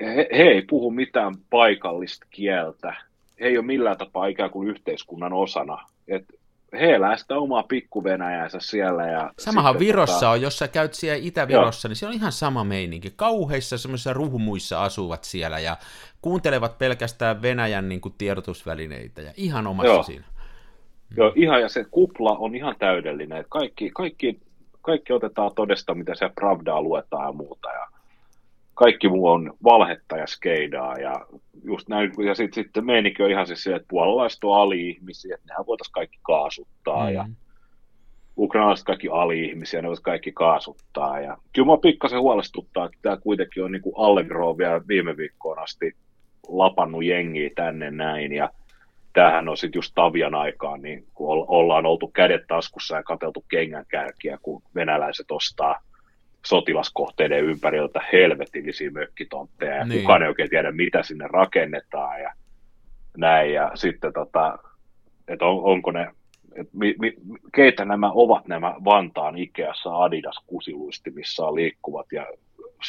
[0.00, 2.94] he, he ei puhu mitään paikallista kieltä.
[3.40, 5.88] He ei ole millään tapaa ikään kuin yhteiskunnan osana.
[6.08, 6.24] Et
[6.72, 9.06] he elää sitä omaa pikkuvenäjäänsä siellä.
[9.06, 10.30] Ja Samahan Virossa tota...
[10.30, 11.90] on, jos sä käyt siellä Itä-Virossa, Joo.
[11.90, 13.12] niin siellä on ihan sama meininki.
[13.16, 15.76] Kauheissa semmoisissa ruhumuissa asuvat siellä ja
[16.22, 20.02] kuuntelevat pelkästään Venäjän niin kuin, tiedotusvälineitä ja ihan omassa Joo.
[20.02, 20.24] siinä.
[21.16, 23.44] Joo, ihan ja se kupla on ihan täydellinen.
[23.48, 24.40] Kaikki, kaikki,
[24.84, 27.68] kaikki otetaan todesta, mitä se Pravdaa luetaan ja muuta.
[27.68, 27.86] Ja
[28.74, 31.26] kaikki muu on valhetta ja skeidaa ja
[31.64, 35.46] just näin, ja sitten sit meininki on ihan siis se, että puolalaiset on ali-ihmisiä, että
[35.48, 37.14] nehän voitaisiin kaikki kaasuttaa mm.
[37.14, 37.26] ja
[38.38, 43.64] ukrainalaiset kaikki ali-ihmisiä, ne voitaisiin kaikki kaasuttaa ja kyllä mua pikkasen huolestuttaa, että tämä kuitenkin
[43.64, 45.96] on niin kuin Allegro vielä viime viikkoon asti
[46.48, 48.50] lapannut jengiä tänne näin ja
[49.14, 54.38] tämähän on sitten just Tavian aikaan, niin kun ollaan oltu kädet taskussa ja katseltu kengänkärkiä,
[54.42, 55.80] kun venäläiset ostaa–
[56.46, 60.00] sotilaskohteiden ympäriltä helvetillisiä mökkitontteja, ja niin.
[60.00, 62.32] kukaan ei oikein tiedä, mitä sinne rakennetaan, ja
[63.16, 64.58] näin, ja sitten tota,
[65.28, 66.12] että on, onko ne,
[66.54, 67.14] et mi, mi,
[67.54, 72.26] keitä nämä ovat nämä Vantaan Ikeassa Adidas kusiluistimissa liikkuvat ja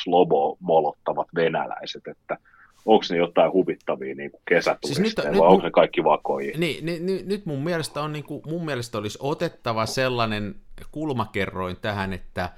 [0.03, 2.38] slobo molottavat venäläiset, että
[2.86, 6.58] onko ne jotain huvittavia niin kuin kesäturisteja siis nyt, vai onko ne kaikki vakoja?
[6.58, 10.56] Niin, niin, niin, nyt mun mielestä, on, niin kuin, mun mielestä olisi otettava sellainen
[10.91, 12.50] kulmakerroin tähän, että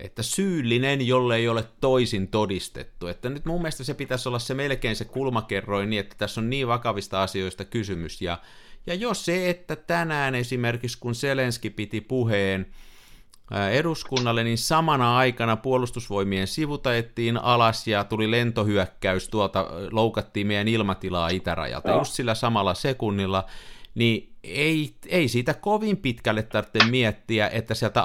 [0.00, 3.06] että syyllinen, jolle ei ole toisin todistettu.
[3.06, 6.50] Että nyt mun mielestä se pitäisi olla se melkein se kulmakerroin niin, että tässä on
[6.50, 8.22] niin vakavista asioista kysymys.
[8.22, 8.38] Ja,
[8.86, 12.66] ja jos se, että tänään esimerkiksi kun Selenski piti puheen
[13.72, 21.28] eduskunnalle, niin samana aikana puolustusvoimien sivut ajettiin alas ja tuli lentohyökkäys tuolta, loukattiin meidän ilmatilaa
[21.28, 21.92] itärajalta.
[21.92, 23.44] Just sillä samalla sekunnilla,
[23.94, 28.02] niin ei, ei siitä kovin pitkälle tarvitse miettiä, että sieltä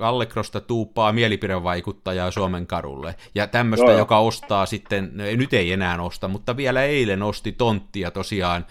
[0.00, 3.14] Allegrosta tuuppaa mielipidevaikuttajaa Suomen karulle.
[3.34, 7.52] Ja tämmöistä, no, joka ostaa sitten, no, nyt ei enää osta, mutta vielä eilen osti
[7.52, 8.66] tonttia tosiaan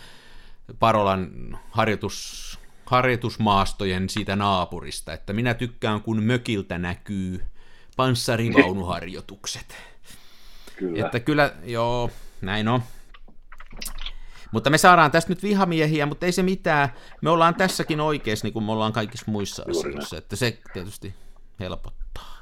[0.79, 1.29] Parolan
[1.69, 2.59] harjoitus,
[2.91, 7.43] harjoitusmaastojen siitä naapurista, että minä tykkään, kun mökiltä näkyy
[7.97, 9.75] panssarivaunuharjoitukset.
[10.75, 11.05] Kyllä.
[11.05, 12.09] Että kyllä, joo,
[12.41, 12.81] näin on.
[14.51, 16.89] Mutta me saadaan tästä nyt vihamiehiä, mutta ei se mitään.
[17.21, 21.13] Me ollaan tässäkin oikeassa, niin kuin me ollaan kaikissa muissa Juuri asioissa, että se tietysti
[21.59, 22.41] helpottaa.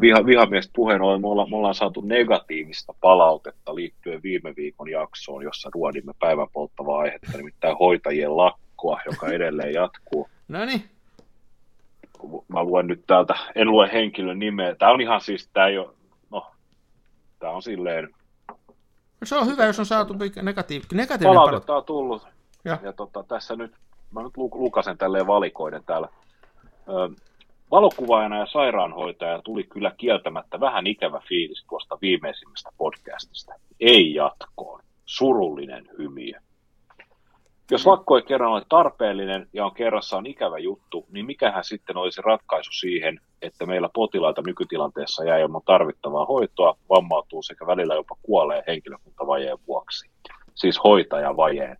[0.00, 5.42] Viha, vihamiestä puheen ollen, me ollaan, me ollaan saatu negatiivista palautetta liittyen viime viikon jaksoon,
[5.42, 8.36] jossa ruodimme päivän polttavaa aihetta, nimittäin hoitajien
[8.84, 10.28] lakkoa, joka edelleen jatkuu.
[10.48, 10.90] No niin.
[12.48, 14.74] Mä luen nyt täältä, en lue henkilön nimeä.
[14.74, 15.94] Tämä on ihan siis, tämä ei ole,
[16.30, 16.46] no,
[17.38, 18.08] tämä on silleen,
[19.24, 21.76] se on hyvä, jos on saatu negatiiv- negatiivinen palautetta.
[21.76, 22.26] on tullut.
[22.64, 23.74] Ja, ja tota, tässä nyt,
[24.10, 26.08] mä nyt lukasen tälleen valikoiden täällä.
[26.88, 27.22] Ö,
[27.70, 33.54] valokuvaajana ja sairaanhoitaja tuli kyllä kieltämättä vähän ikävä fiilis tuosta viimeisimmästä podcastista.
[33.80, 34.82] Ei jatkoon.
[35.06, 36.40] Surullinen hymiö.
[37.70, 42.22] Jos lakko ei kerran ole tarpeellinen ja on kerrassaan ikävä juttu, niin mikähän sitten olisi
[42.24, 48.62] ratkaisu siihen, että meillä potilaita nykytilanteessa jää ilman tarvittavaa hoitoa, vammautuu sekä välillä jopa kuolee
[48.66, 50.10] henkilökuntavajeen vuoksi.
[50.54, 51.76] Siis hoitajavajeen,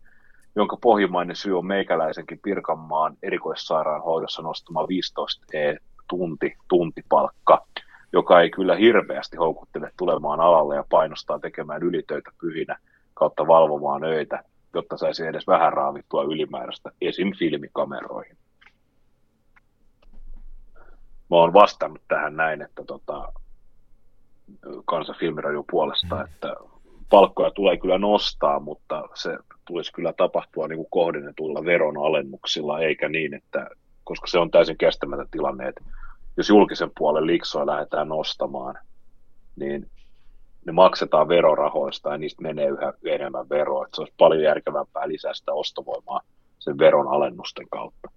[0.56, 5.76] jonka pohjimmainen syy on meikäläisenkin Pirkanmaan erikoissairaanhoidossa nostama 15 e
[6.08, 7.66] tunti, tuntipalkka,
[8.12, 12.76] joka ei kyllä hirveästi houkuttele tulemaan alalle ja painostaa tekemään ylitöitä pyhinä
[13.14, 14.44] kautta valvomaan öitä
[14.74, 17.32] jotta saisi edes vähän raavittua ylimääräistä esim.
[17.38, 18.36] filmikameroihin.
[21.30, 23.32] Mä oon vastannut tähän näin, että tota,
[24.84, 26.24] kansa filmiraju puolesta, mm.
[26.24, 26.56] että
[27.10, 33.34] palkkoja tulee kyllä nostaa, mutta se tulisi kyllä tapahtua niin kuin kohdennetuilla veronalennuksilla, eikä niin,
[33.34, 33.70] että
[34.04, 35.84] koska se on täysin kestämätön tilanne, että
[36.36, 38.78] jos julkisen puolen liksoa lähdetään nostamaan,
[39.56, 39.90] niin
[40.66, 43.84] ne maksetaan verorahoista ja niistä menee yhä enemmän veroa.
[43.84, 46.20] Että se olisi paljon järkevämpää lisää sitä ostovoimaa
[46.58, 48.10] sen veron alennusten kautta.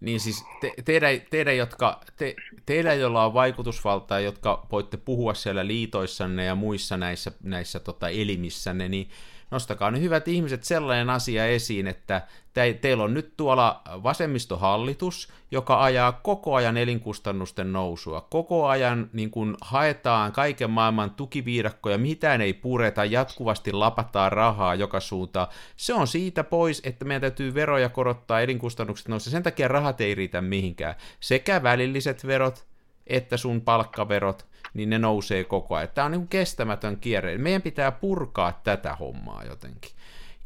[0.00, 2.36] Niin siis te, teidän, teidän, jotka, te,
[2.66, 8.88] teidän, joilla on vaikutusvaltaa, jotka voitte puhua siellä liitoissanne ja muissa näissä, näissä tota, elimissänne,
[8.88, 9.08] niin
[9.50, 15.82] nostakaa ne hyvät ihmiset sellainen asia esiin, että te, teillä on nyt tuolla vasemmistohallitus, joka
[15.82, 18.20] ajaa koko ajan elinkustannusten nousua.
[18.20, 25.00] Koko ajan niin kun haetaan kaiken maailman tukiviidakkoja, mitään ei pureta, jatkuvasti lapataan rahaa joka
[25.00, 25.48] suuntaan.
[25.76, 29.30] Se on siitä pois, että meidän täytyy veroja korottaa, elinkustannukset nousee.
[29.30, 30.94] Sen takia rahat ei riitä mihinkään.
[31.20, 32.66] Sekä välilliset verot,
[33.06, 35.88] että sun palkkaverot, niin ne nousee koko ajan.
[35.94, 37.38] Tämä on niin kestämätön kierre.
[37.38, 39.90] Meidän pitää purkaa tätä hommaa jotenkin.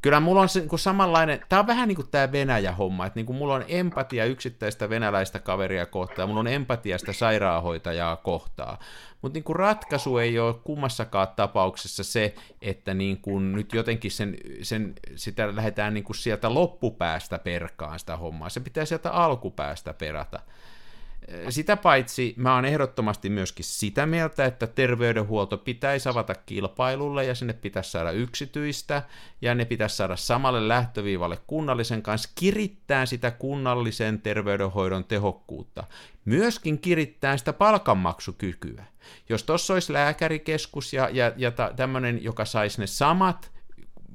[0.02, 3.26] kyllä mulla on se niin samanlainen, tämä on vähän niin kuin tämä Venäjä-homma, että niin
[3.26, 8.78] kuin mulla on empatia yksittäistä venäläistä kaveria kohtaan, mulla on empatia sitä sairaanhoitajaa kohtaa,
[9.22, 14.94] mutta niin ratkaisu ei ole kummassakaan tapauksessa se, että niin kuin nyt jotenkin sen, sen,
[15.16, 20.40] sitä lähdetään niin kuin sieltä loppupäästä perkaan sitä hommaa, se pitää sieltä alkupäästä perata.
[21.48, 27.52] Sitä paitsi mä oon ehdottomasti myöskin sitä mieltä, että terveydenhuolto pitäisi avata kilpailulle ja sinne
[27.52, 29.02] pitäisi saada yksityistä
[29.42, 35.84] ja ne pitäisi saada samalle lähtöviivalle kunnallisen kanssa, kirittää sitä kunnallisen terveydenhoidon tehokkuutta.
[36.24, 38.84] Myöskin kirittää sitä palkanmaksukykyä.
[39.28, 43.59] Jos tuossa olisi lääkärikeskus ja, ja, ja tämmöinen, joka saisi ne samat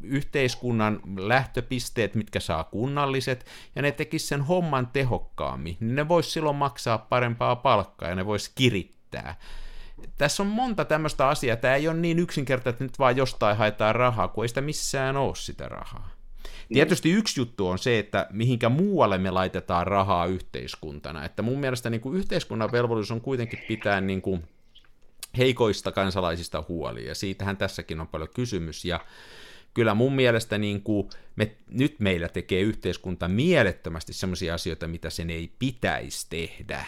[0.08, 6.56] yhteiskunnan lähtöpisteet, mitkä saa kunnalliset, ja ne tekis sen homman tehokkaammin, niin ne vois silloin
[6.56, 9.36] maksaa parempaa palkkaa ja ne vois kirittää.
[10.18, 13.96] Tässä on monta tämmöistä asiaa, tämä ei ole niin yksinkertaista, että nyt vaan jostain haetaan
[13.96, 16.10] rahaa, kun ei sitä missään ole sitä rahaa.
[16.74, 21.26] Tietysti yksi juttu on se, että mihinkä muualle me laitetaan rahaa yhteiskuntana.
[21.26, 24.44] Että mun mielestä niin kuin yhteiskunnan velvollisuus on kuitenkin pitää niin kuin
[25.38, 28.86] heikoista kansalaisista huoli, ja siitähän tässäkin on paljon kysymys.
[28.86, 29.00] Ja
[29.76, 35.30] kyllä mun mielestä niin kuin me, nyt meillä tekee yhteiskunta mielettömästi sellaisia asioita, mitä sen
[35.30, 36.86] ei pitäisi tehdä.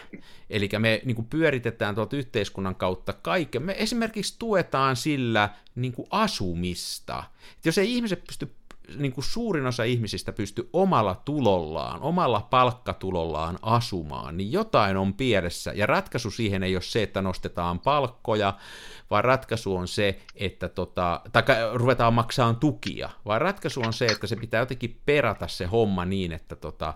[0.50, 3.64] Eli me niin kuin pyöritetään tuolta yhteiskunnan kautta kaiken.
[3.64, 7.24] Me esimerkiksi tuetaan sillä niin kuin asumista.
[7.58, 8.52] Et jos ei ihmiset pysty
[8.96, 15.72] niin kuin suurin osa ihmisistä pysty omalla tulollaan, omalla palkkatulollaan asumaan, niin jotain on pielessä.
[15.76, 18.54] Ja ratkaisu siihen ei ole se, että nostetaan palkkoja,
[19.10, 24.28] vaan ratkaisu on se, että tota, tai ruvetaan maksamaan tukia, vaan ratkaisu on se, että
[24.28, 26.94] se pitää jotenkin perata se homma niin, että tota,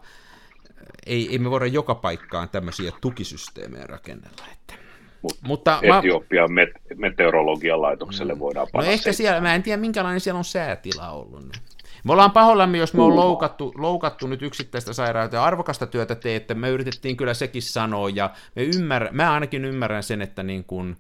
[1.05, 4.45] ei, ei me voida joka paikkaan tämmöisiä tukisysteemejä rakennella.
[4.51, 4.73] Että.
[5.21, 6.63] Mut Mutta Etiopian mä...
[6.63, 8.39] met- meteorologian laitokselle mm.
[8.39, 8.85] voidaan panna.
[8.85, 11.41] No ehkä siellä, mä en tiedä minkälainen siellä on säätila ollut.
[11.41, 11.61] Niin.
[12.03, 16.53] Me ollaan pahoillamme, jos me on loukattu, loukattu nyt yksittäistä sairautta ja arvokasta työtä teette.
[16.53, 20.97] Me yritettiin kyllä sekin sanoa ja me ymmärrä, mä ainakin ymmärrän sen, että niin kuin,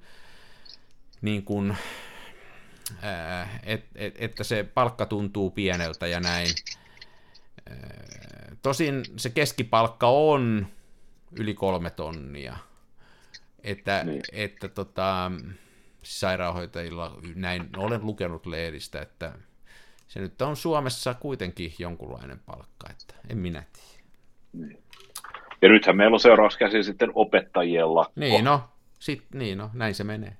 [1.21, 1.77] niin kuin,
[3.63, 6.47] et, et, että se palkka tuntuu pieneltä ja näin.
[8.61, 10.67] Tosin se keskipalkka on
[11.31, 12.57] yli kolme tonnia.
[13.63, 14.21] Että, niin.
[14.31, 15.31] että tota,
[16.03, 19.33] sairaanhoitajilla, näin olen lukenut lehdistä, että
[20.11, 24.03] se nyt on Suomessa kuitenkin jonkunlainen palkka, että en minä tiedä.
[24.53, 24.83] Niin.
[25.61, 28.13] Ja nythän meillä on seuraavaksi käsi sitten opettajien lakko.
[28.15, 28.63] Niin no,
[28.99, 30.37] sit, niin no, näin se menee.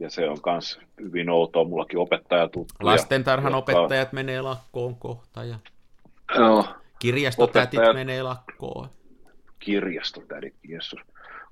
[0.00, 2.86] Ja se on myös hyvin outoa, mullakin opettaja tuttuja.
[2.86, 3.72] Lastentarhan jotka...
[3.72, 5.58] opettajat menee lakkoon kohta ja
[6.38, 7.94] no, kirjastotätit opettajat...
[7.94, 8.88] menee lakkoon.
[9.58, 11.00] Kirjastotätit, Jeesus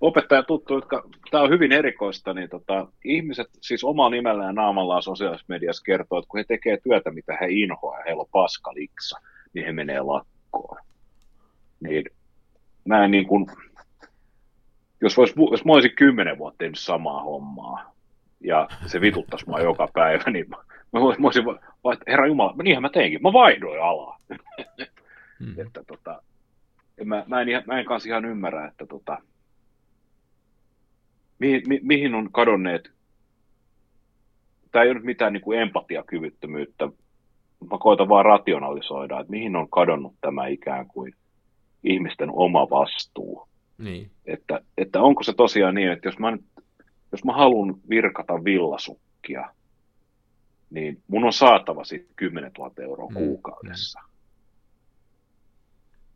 [0.00, 5.02] opettaja tuttu, jotka, tämä on hyvin erikoista, niin tota, ihmiset siis omalla nimellään ja naamallaan
[5.02, 9.20] sosiaalisessa mediassa kertoo, että kun he tekevät työtä, mitä he inhoaa ja heillä on paskaliksa,
[9.52, 10.78] niin he menee lakkoon.
[11.80, 12.04] Niin
[12.84, 13.46] näin niin kuin,
[15.00, 17.94] jos, vois, jos mä olisin kymmenen vuotta tehnyt samaa hommaa,
[18.40, 20.56] ja se vituttaisi mua joka päivä, niin mä,
[20.92, 24.18] mä voisin, vaan, herra Jumala, niinhän mä teinkin, mä vaihdoin alaa.
[25.38, 25.54] Hmm.
[25.66, 26.22] että tota,
[27.04, 29.18] mä, mä, en, mä en kanssa ihan ymmärrä, että tota,
[31.38, 32.90] mihin, mi, mihin on kadonneet,
[34.70, 36.88] tämä ei ole nyt mitään niin kuin empatiakyvyttömyyttä,
[37.70, 41.14] mä koitan vaan rationalisoida, että mihin on kadonnut tämä ikään kuin
[41.84, 43.48] ihmisten oma vastuu.
[43.78, 44.10] Niin.
[44.26, 46.44] Että, että onko se tosiaan niin, että jos mä, nyt,
[47.12, 49.54] jos mä haluan virkata villasukkia,
[50.70, 53.14] niin mun on saatava sitten 10 000 euroa mm.
[53.14, 54.00] kuukaudessa.
[54.00, 54.14] Mm.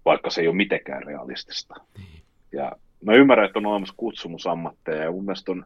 [0.04, 1.74] Vaikka se ei ole mitenkään realistista.
[1.98, 2.22] Niin.
[2.52, 2.72] Ja
[3.04, 5.64] mä ymmärrän, että on olemassa kutsumusammatteja ja mun mielestä on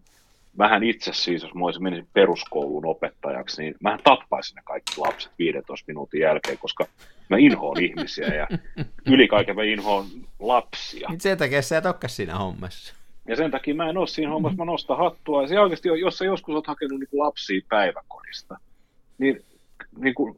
[0.59, 5.33] vähän itse siis, jos mä olisin menisin peruskouluun opettajaksi, niin mä tappaisin ne kaikki lapset
[5.38, 6.87] 15 minuutin jälkeen, koska
[7.29, 8.49] mä inhoon ihmisiä ja
[9.07, 10.07] yli kaiken mä inhoon
[10.38, 11.09] lapsia.
[11.11, 12.95] Nyt sen takia sä et olekaan siinä hommassa.
[13.29, 15.42] Ja sen takia mä en ole siinä hommassa, mä nostan hattua.
[15.42, 18.59] Ja se oikeasti, jos sä joskus oot hakenut niin lapsia päiväkodista,
[19.18, 19.45] niin,
[19.99, 20.37] niin kuin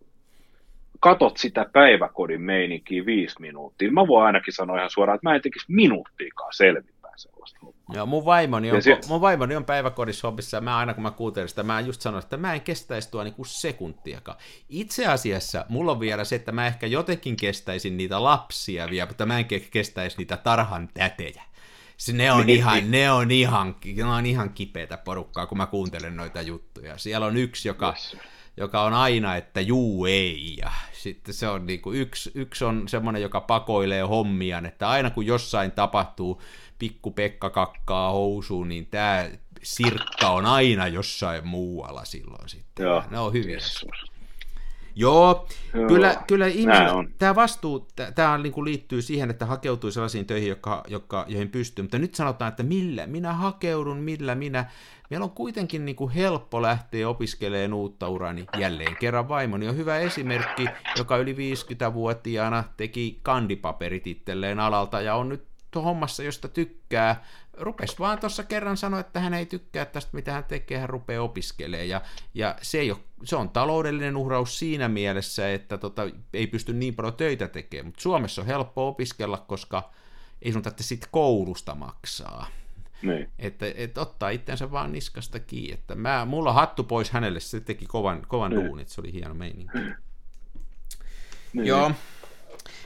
[1.00, 5.42] katot sitä päiväkodin meininkiä viisi minuuttia, mä voin ainakin sanoa ihan suoraan, että mä en
[5.42, 7.96] tekisi minuuttiikaan selvinpäin sellaista hommaa.
[7.96, 8.98] Joo, mun vaimoni on, se...
[9.08, 12.22] mun vaimoni on päiväkodissa hommissa, ja mä aina kun mä kuuntelen sitä, mä just sanon,
[12.22, 14.38] että mä en kestäisi tuo niin sekuntiakaan.
[14.68, 19.26] Itse asiassa mulla on vielä se, että mä ehkä jotenkin kestäisin niitä lapsia vielä, mutta
[19.26, 21.42] mä en kestäisi niitä tarhan tätejä.
[21.96, 25.66] Se, ne, on niin, ihan, ne, on ihan, ne on ihan kipeätä porukkaa, kun mä
[25.66, 26.98] kuuntelen noita juttuja.
[26.98, 27.88] Siellä on yksi, joka...
[27.88, 28.16] Yes
[28.56, 32.88] joka on aina, että juu ei, ja sitten se on niin kuin yksi, yksi on
[32.88, 36.42] semmoinen, joka pakoilee hommiaan, että aina kun jossain tapahtuu
[36.78, 39.28] pikku Pekka kakkaa housuun, niin tämä
[39.62, 42.84] sirkka on aina jossain muualla silloin sitten.
[42.84, 43.04] Joo.
[43.10, 43.58] Ne on hyviä.
[44.96, 50.48] Joo, Joo, kyllä, kyllä ihmiset, tämä vastuu, tämä niin liittyy siihen, että hakeutuu sellaisiin töihin,
[50.48, 54.64] jotka, jotka, joihin pystyy, mutta nyt sanotaan, että millä minä hakeudun, millä minä,
[55.10, 59.76] meillä on kuitenkin niin kuin helppo lähteä opiskelemaan uutta uraa, niin jälleen kerran vaimoni on
[59.76, 67.24] hyvä esimerkki, joka yli 50-vuotiaana teki kandipaperit itselleen alalta ja on nyt hommassa, josta tykkää,
[67.58, 71.22] rupes vaan tuossa kerran sanoa, että hän ei tykkää tästä, mitä hän tekee, hän rupeaa
[71.22, 71.88] opiskelemaan.
[71.88, 72.02] Ja,
[72.34, 76.94] ja se, ei ole, se on taloudellinen uhraus siinä mielessä, että tota, ei pysty niin
[76.94, 77.86] paljon töitä tekemään.
[77.86, 79.90] Mutta Suomessa on helppo opiskella, koska
[80.42, 82.46] ei sun tarvitse sitten koulusta maksaa.
[83.02, 83.30] Niin.
[83.38, 85.74] Että, että ottaa itsensä vaan niskasta kiinni.
[85.74, 88.66] Että mä, mulla hattu pois hänelle, se teki kovan, kovan Niin.
[88.66, 89.78] duunit, se oli hieno meininki.
[91.52, 91.66] Niin.
[91.66, 91.92] Joo.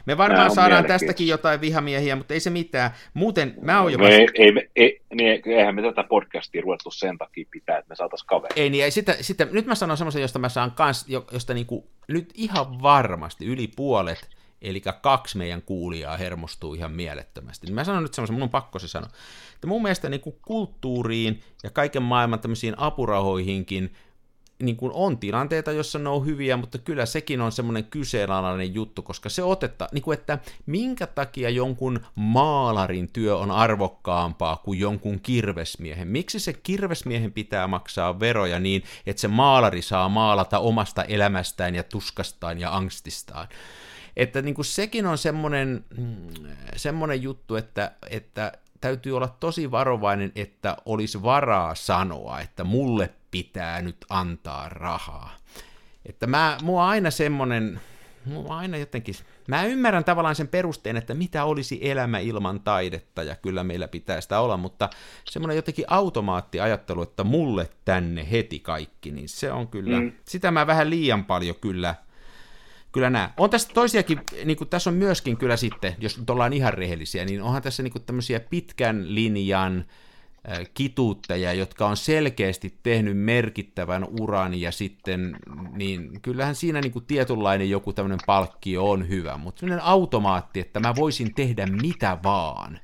[0.09, 2.91] Me varmaan saadaan tästäkin jotain vihamiehiä, mutta ei se mitään.
[3.15, 3.99] Muuten mä oon jo...
[3.99, 7.89] No ei, ei, me- ei, niin, eihän me tätä podcastia ruvettu sen takia pitää, että
[7.89, 8.63] me saataisiin kaveri.
[8.63, 11.55] Ei niin, ei sitä, sitä, nyt mä sanon semmoisen, josta mä saan kans, jo- josta
[11.55, 14.29] niinku, nyt ihan varmasti yli puolet,
[14.63, 17.67] eli kaksi meidän kuulijaa hermostuu ihan mielettömästi.
[17.67, 19.11] Niin mä sanon nyt semmoisen, mun on pakko se sanoa,
[19.55, 23.95] että mun mielestä niinku kulttuuriin ja kaiken maailman tämmöisiin apurahoihinkin
[24.63, 29.03] niin kuin on tilanteita, jossa ne on hyviä, mutta kyllä sekin on semmoinen kyseenalainen juttu,
[29.03, 35.21] koska se otetta, niin kuin että minkä takia jonkun maalarin työ on arvokkaampaa kuin jonkun
[35.21, 36.09] kirvesmiehen.
[36.09, 41.83] Miksi se kirvesmiehen pitää maksaa veroja niin, että se maalari saa maalata omasta elämästään ja
[41.83, 43.49] tuskastaan ja angstistaan.
[44.17, 46.17] Että niin kuin sekin on semmoinen, mm,
[46.77, 53.83] semmoinen juttu, että, että täytyy olla tosi varovainen, että olisi varaa sanoa, että mulle pitää
[53.83, 55.37] nyt antaa rahaa.
[56.07, 57.81] Että mä, mua aina semmoinen,
[58.25, 59.15] mua aina jotenkin,
[59.47, 64.21] mä ymmärrän tavallaan sen perusteen, että mitä olisi elämä ilman taidetta, ja kyllä meillä pitää
[64.21, 64.91] sitä olla, mutta
[65.31, 70.05] semmoinen jotenkin automaattiajattelu, että mulle tänne heti kaikki, niin se on kyllä, mm.
[70.05, 70.13] Mm.
[70.25, 71.95] sitä mä vähän liian paljon kyllä
[72.93, 73.31] kyllä nämä.
[73.37, 77.25] On tässä toisiakin, niin kuin tässä on myöskin kyllä sitten, jos nyt ollaan ihan rehellisiä,
[77.25, 79.85] niin onhan tässä niin kuin tämmöisiä pitkän linjan
[80.75, 85.37] kituuttajia, jotka on selkeästi tehnyt merkittävän uran ja sitten,
[85.73, 90.81] niin kyllähän siinä niin kuin tietynlainen joku tämmöinen palkkio on hyvä, mutta sellainen automaatti, että
[90.81, 92.81] mä voisin tehdä mitä vaan.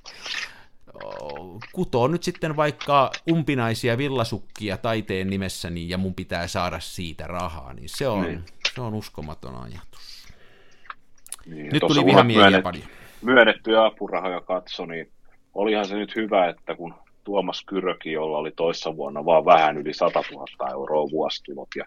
[1.73, 7.89] Kutoon nyt sitten vaikka umpinaisia villasukkia taiteen nimessäni ja mun pitää saada siitä rahaa, niin
[7.89, 8.45] se on, Niin.
[8.75, 10.29] se on uskomaton ajatus.
[11.47, 12.85] Niin, Nyt tuli myönnet- paljon.
[13.23, 15.11] Myönnettyjä apurahoja katso, niin
[15.55, 19.95] olihan se nyt hyvä, että kun Tuomas Kyröki, jolla oli toissa vuonna vaan vähän yli
[19.95, 21.85] 100 000 euroa vuositulot ja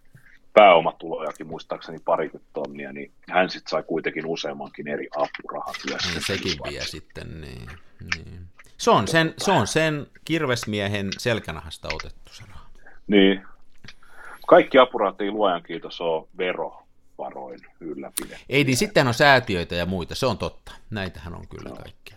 [0.53, 5.75] pääomatulojakin muistaakseni parikymmentä tonnia, niin hän sitten sai kuitenkin useammankin eri apurahan
[6.13, 7.69] Niin sekin vie sitten, niin,
[8.15, 8.39] niin.
[8.77, 12.69] Se on sen, se on sen kirvesmiehen selkänahasta otettu se raha.
[13.07, 13.45] Niin.
[14.47, 18.45] Kaikki apurahat ei luojan kiitos ole verovaroin ylläpidetty.
[18.49, 20.71] Ei, niin sitten on säätiöitä ja muita, se on totta.
[20.89, 22.16] Näitähän on kyllä kaikkia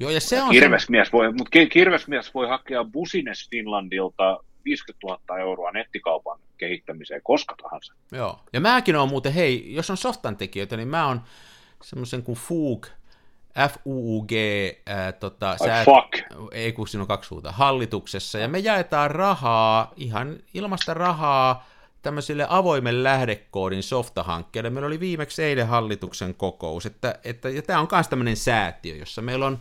[0.00, 5.06] Joo, ja se on se, Kirvesmies voi, mutta ki- kirvesmies voi hakea Busines Finlandilta 50
[5.06, 7.94] 000 euroa nettikaupan kehittämiseen koska tahansa.
[8.12, 8.40] joo.
[8.52, 11.20] Ja mäkin on muuten, hei, jos on softan tekijöitä, niin mä oon
[11.82, 12.86] semmoisen kuin Fug,
[13.68, 14.32] F-U-U-G,
[14.86, 16.42] ää, tota, Ai fuck.
[16.52, 21.66] ei kun siinä on kaksi huuta, hallituksessa, ja me jaetaan rahaa, ihan ilmasta rahaa,
[22.02, 24.70] tämmöisille avoimen lähdekoodin softahankkeille.
[24.70, 29.22] Meillä oli viimeksi eilen hallituksen kokous, että, että ja tämä on myös tämmöinen säätiö, jossa
[29.22, 29.58] meillä on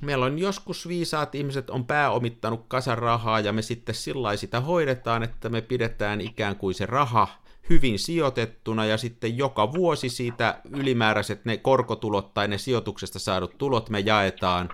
[0.00, 5.22] Meillä on joskus viisaat ihmiset on pääomittanut kasan rahaa ja me sitten sillä sitä hoidetaan,
[5.22, 7.28] että me pidetään ikään kuin se raha
[7.70, 13.90] hyvin sijoitettuna ja sitten joka vuosi siitä ylimääräiset ne korkotulot tai ne sijoituksesta saadut tulot
[13.90, 14.68] me jaetaan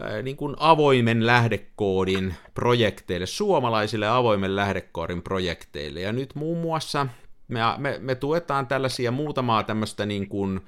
[0.00, 6.00] ää, niin kuin avoimen lähdekoodin projekteille, suomalaisille avoimen lähdekoodin projekteille.
[6.00, 7.06] Ja nyt muun muassa
[7.48, 10.60] me, me, me tuetaan tällaisia muutamaa tämmöistä niin kuin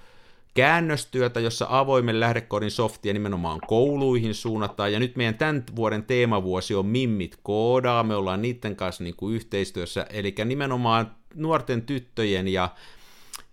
[0.58, 6.86] käännöstyötä, jossa avoimen lähdekoodin softia nimenomaan kouluihin suunnataan, ja nyt meidän tämän vuoden teemavuosi on
[6.86, 12.68] Mimmit koodaa, me ollaan niiden kanssa niin kuin yhteistyössä, eli nimenomaan nuorten tyttöjen ja,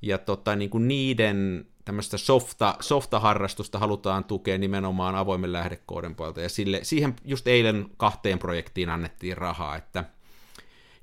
[0.01, 6.49] ja tota, niin kuin niiden tämmöistä softa, softa-harrastusta halutaan tukea nimenomaan avoimen lähdekoodin puolelta, ja
[6.49, 10.03] sille, siihen just eilen kahteen projektiin annettiin rahaa, että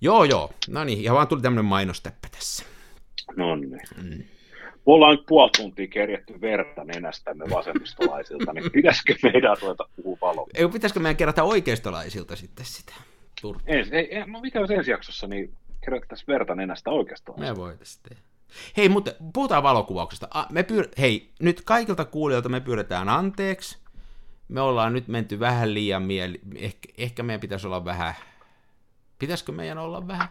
[0.01, 2.65] joo joo, no niin, ja vaan tuli tämmöinen mainosteppä tässä.
[3.37, 3.81] No niin.
[4.03, 4.25] Mm.
[4.87, 10.47] Me ollaan nyt puoli tuntia kerjetty verta nenästämme vasemmistolaisilta, niin pitäisikö meidän ruveta puhua valoa?
[10.55, 12.93] Ei, pitäisikö meidän kerätä oikeistolaisilta sitten sitä?
[13.67, 15.53] Ensi, ei, ei, no mikä olisi ensi jaksossa, niin
[15.85, 17.41] kerättäisiin verta nenästä oikeastaan.
[17.41, 18.23] Me voitaisiin tehdä.
[18.77, 20.29] Hei, mutta puhutaan valokuvauksesta.
[20.51, 23.79] Me pyr- Hei, nyt kaikilta kuulijoilta me pyydetään anteeksi.
[24.49, 26.41] Me ollaan nyt menty vähän liian mieli...
[26.57, 28.15] Ehkä, ehkä meidän pitäisi olla vähän...
[29.19, 30.29] Pitäisikö meidän olla vähän?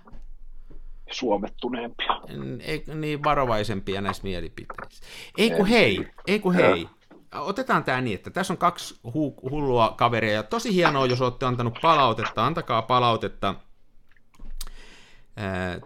[1.12, 2.22] Suomettuneempia.
[2.59, 5.03] Ei, niin varovaisempia näissä mielipiteissä.
[5.38, 6.88] Ei kun hei, ei kun hei.
[7.36, 11.45] Otetaan tämä niin, että tässä on kaksi hu- hullua kaveria, ja tosi hienoa, jos olette
[11.45, 13.55] antanut palautetta, antakaa palautetta.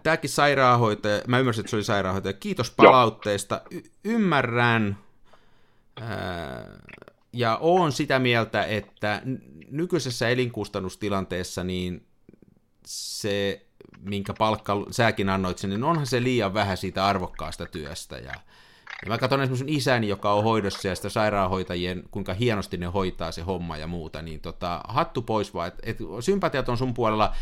[0.02, 4.98] Tämäkin sairaanhoitaja, mä ymmärsin, että se oli sairaanhoitaja, kiitos palautteesta, y- ymmärrän,
[7.32, 9.22] ja olen sitä mieltä, että
[9.70, 12.06] nykyisessä elinkustannustilanteessa niin
[12.86, 13.65] se
[14.00, 18.16] minkä palkka säkin annoit sen, niin onhan se liian vähän siitä arvokkaasta työstä.
[18.16, 18.32] Ja,
[19.02, 23.32] ja mä katson esimerkiksi isäni, joka on hoidossa ja sitä sairaanhoitajien, kuinka hienosti ne hoitaa
[23.32, 27.34] se homma ja muuta, niin tota, hattu pois vaan, että et, sympatiat on sun puolella,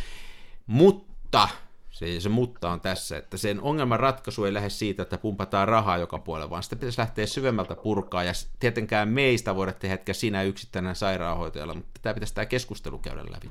[0.67, 1.49] mutta
[1.91, 5.99] se, se mutta on tässä, että sen ongelman ratkaisu ei lähde siitä, että pumpataan rahaa
[5.99, 10.43] joka puolella, vaan sitä pitäisi lähteä syvemmältä purkaa, ja tietenkään meistä voida tehdä hetkä sinä
[10.43, 13.51] yksittäinen sairaanhoitajalla, mutta tämä pitäisi tämä keskustelu käydä läpi.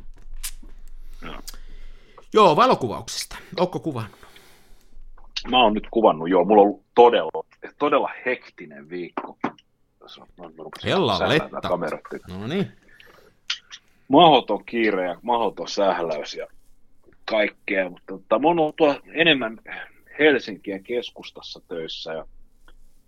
[1.21, 1.39] No.
[2.34, 3.38] Joo, valokuvauksesta.
[3.59, 4.19] Onko kuvannut?
[5.51, 6.45] Mä oon nyt kuvannut, joo.
[6.45, 7.43] Mulla on ollut todella,
[7.77, 9.38] todella hektinen viikko.
[10.84, 11.77] Hella letta.
[12.27, 12.71] No niin.
[14.07, 16.47] Mahoton kiire ja mahoton sähläys ja
[17.25, 18.75] kaikkea, mutta tota, mä oon ollut
[19.13, 19.59] enemmän
[20.19, 22.25] Helsinkiä keskustassa töissä ja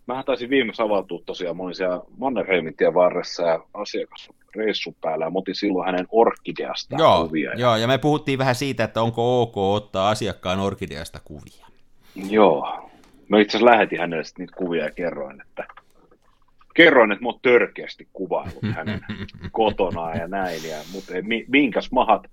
[0.07, 5.25] mä taisin viimeksi avautua tosiaan, mä olin siellä Mannerheimin tien varressa ja asiakas reissun päällä
[5.25, 7.51] ja mä otin silloin hänen orkideasta joo, kuvia.
[7.55, 11.65] Joo, ja me puhuttiin vähän siitä, että onko ok ottaa asiakkaan orkideasta kuvia.
[12.29, 12.89] Joo,
[13.29, 15.67] mä itse asiassa lähetin hänelle niitä kuvia ja kerroin, että
[16.73, 19.01] kerroin, että mä oon törkeästi kuvaillut hänen
[19.51, 21.13] kotonaan ja näin, ja, mutta
[21.47, 22.27] minkäs mahat,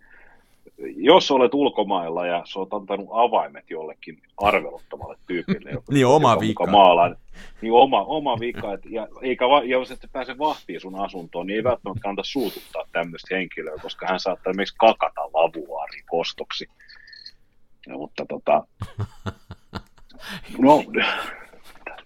[0.97, 6.67] jos olet ulkomailla ja sä oot antanut avaimet jollekin arveluttamalle tyypille, joka, niin oma vika.
[6.67, 7.17] Maalaan,
[7.61, 11.57] niin oma, oma vika, et, ja, eikä ja jos et pääse vahtiin sun asuntoon, niin
[11.57, 16.67] ei välttämättä kannata suututtaa tämmöistä henkilöä, koska hän saattaa esimerkiksi kakata lavuaariin kostoksi.
[17.87, 18.67] Ja, mutta tota,
[20.59, 20.85] no,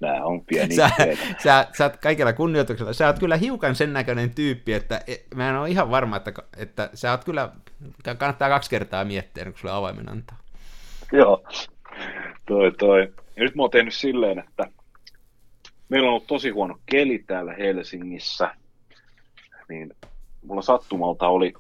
[0.01, 0.91] nämä on pieni sä,
[1.43, 5.51] sä, sä oot kaikella kunnioituksella, sä oot kyllä hiukan sen näköinen tyyppi, että e, mä
[5.51, 7.53] en ole ihan varma, että, että sä oot kyllä,
[8.19, 10.39] kannattaa kaksi kertaa miettiä, kun sulle avaimen antaa.
[11.13, 11.45] Joo,
[12.47, 13.13] toi toi.
[13.37, 14.65] Ja nyt mä oon tehnyt silleen, että
[15.89, 18.55] meillä on ollut tosi huono keli täällä Helsingissä,
[19.69, 19.97] niin
[20.47, 21.55] mulla sattumalta oli,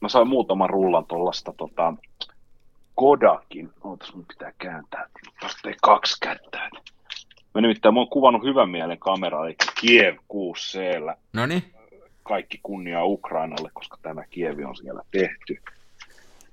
[0.00, 1.94] mä sain muutaman rullan tuollaista tota,
[2.94, 5.08] Kodakin, ootas mun pitää kääntää,
[5.66, 6.57] ei kaksi kättä.
[7.58, 10.80] Mä nimittäin mä oon kuvannut hyvän mielen kameraa, eli Kiev 6 c
[11.32, 11.62] No niin.
[12.22, 15.62] Kaikki kunnia Ukrainalle, koska tämä Kievi on siellä tehty.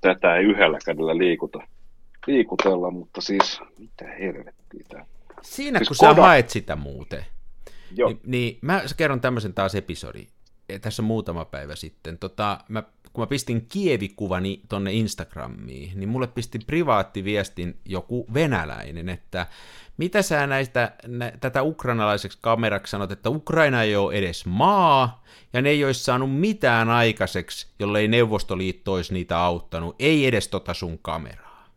[0.00, 1.58] Tätä ei yhdellä kädellä liikuta,
[2.26, 5.04] liikutella, mutta siis mitä helvettiä tämä.
[5.42, 6.16] Siinä siis kun Kodak...
[6.16, 7.24] sä haet sitä muuten,
[7.96, 8.08] Joo.
[8.08, 10.26] Niin, niin mä kerron tämmöisen taas episodi.
[10.68, 12.18] E, tässä muutama päivä sitten.
[12.18, 12.82] Tota, mä,
[13.16, 19.46] kun mä pistin kievikuvani tonne Instagramiin, niin mulle pisti privaattiviestin joku venäläinen, että
[19.96, 25.62] mitä sä näistä, nä, tätä ukrainalaiseksi kameraksi sanot, että Ukraina ei ole edes maa, ja
[25.62, 30.98] ne ei olisi saanut mitään aikaiseksi, jollei Neuvostoliitto olisi niitä auttanut, ei edes tota sun
[30.98, 31.68] kameraa.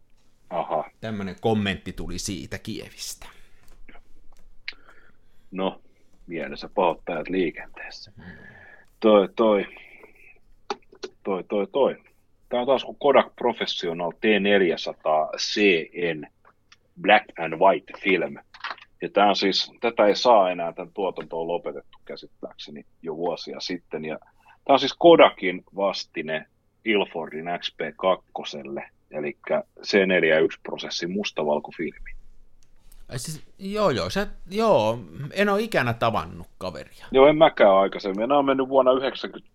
[0.50, 0.90] Aha.
[1.02, 3.28] Tämmöinen kommentti tuli siitä Kievistä.
[5.52, 5.82] No,
[6.28, 8.12] mielessä pahoittajat liikenteessä.
[9.00, 9.66] Toi, toi,
[11.30, 11.96] toi, toi, toi.
[12.50, 16.28] Tämä on taas kuin Kodak Professional T400 CN
[17.02, 18.36] Black and White Film.
[19.02, 23.60] Ja tämä on siis, tätä ei saa enää, tämän tuotanto on lopetettu käsittääkseni jo vuosia
[23.60, 24.06] sitten.
[24.06, 26.46] Ja tämä on siis Kodakin vastine
[26.86, 28.60] Ilfordin XP2,
[29.12, 29.38] eli
[29.80, 32.12] C41-prosessin mustavalkofilmi.
[33.16, 35.00] Siis, joo, joo, sä, joo,
[35.32, 37.06] en ole ikänä tavannut kaveria.
[37.12, 38.30] Joo, en mäkään aikaisemmin.
[38.30, 39.50] Nämä on mennyt vuonna 90,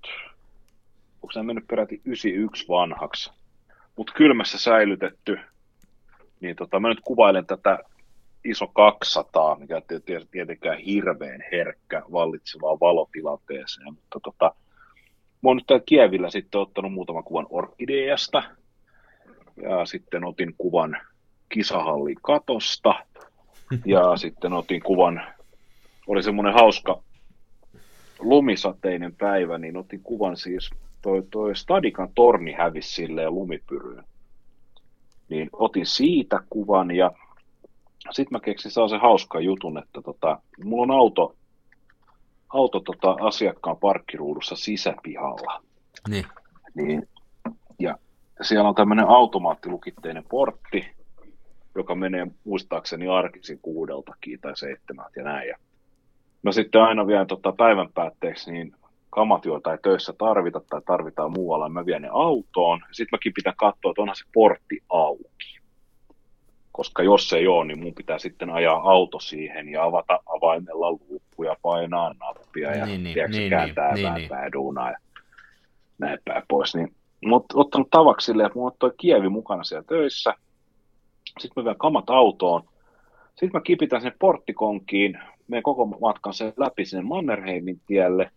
[1.25, 3.33] onko nämä mennyt peräti 91 vanhaksi.
[3.97, 5.39] Mutta kylmässä säilytetty,
[6.41, 7.79] niin tota, mä nyt kuvailen tätä
[8.45, 14.55] iso 200, mikä ei tietenkään hirveän herkkä vallitsevaan valotilanteeseen, mutta tota,
[15.43, 18.43] mä oon nyt täällä Kievillä sitten ottanut muutaman kuvan orkideasta,
[19.63, 20.97] ja sitten otin kuvan
[21.49, 22.95] kisahallin katosta,
[23.85, 25.23] ja sitten otin kuvan,
[26.07, 27.03] oli semmoinen hauska
[28.19, 30.71] lumisateinen päivä, niin otin kuvan siis,
[31.05, 34.05] toi, toi Stadikan torni hävisi silleen lumipyryyn.
[35.29, 37.11] Niin otin siitä kuvan ja
[38.11, 41.37] sitten mä keksin saa se hauska jutun, että tota, mulla on auto,
[42.49, 45.63] auto tota, asiakkaan parkkiruudussa sisäpihalla.
[46.09, 46.25] Niin.
[46.75, 47.09] niin.
[47.79, 47.99] Ja
[48.43, 50.91] siellä on tämmöinen automaattilukitteinen portti,
[51.75, 55.49] joka menee muistaakseni arkisin kuudeltakin tai seitsemältä ja näin.
[55.49, 55.57] Ja
[56.43, 58.75] mä sitten aina vielä tota päivän päätteeksi niin
[59.15, 62.81] kamat, joita ei töissä tarvita tai tarvitaan muualla, mä vien ne autoon.
[62.93, 65.59] Sitten mäkin pitää katsoa, että onhan se portti auki.
[66.73, 71.45] koska jos ei ole, niin mun pitää sitten ajaa auto siihen ja avata avaimella luukku
[71.45, 74.41] ja painaa nappia ja Niin, niin, tiedätkö, niin, kääntää niin, niin, niin.
[74.41, 74.53] niin.
[74.53, 74.99] duunaa ja
[75.99, 76.75] näin päin pois.
[76.75, 76.95] Niin,
[77.27, 80.35] mä oon ottanut tavaksi silleen, että mulla on toi kievi mukana siellä töissä.
[81.41, 82.63] Sitten mä vien kamat autoon.
[83.29, 88.31] Sitten mä kipitän sen porttikonkiin, menen koko matkan sen läpi sinne Mannerheimin tielle,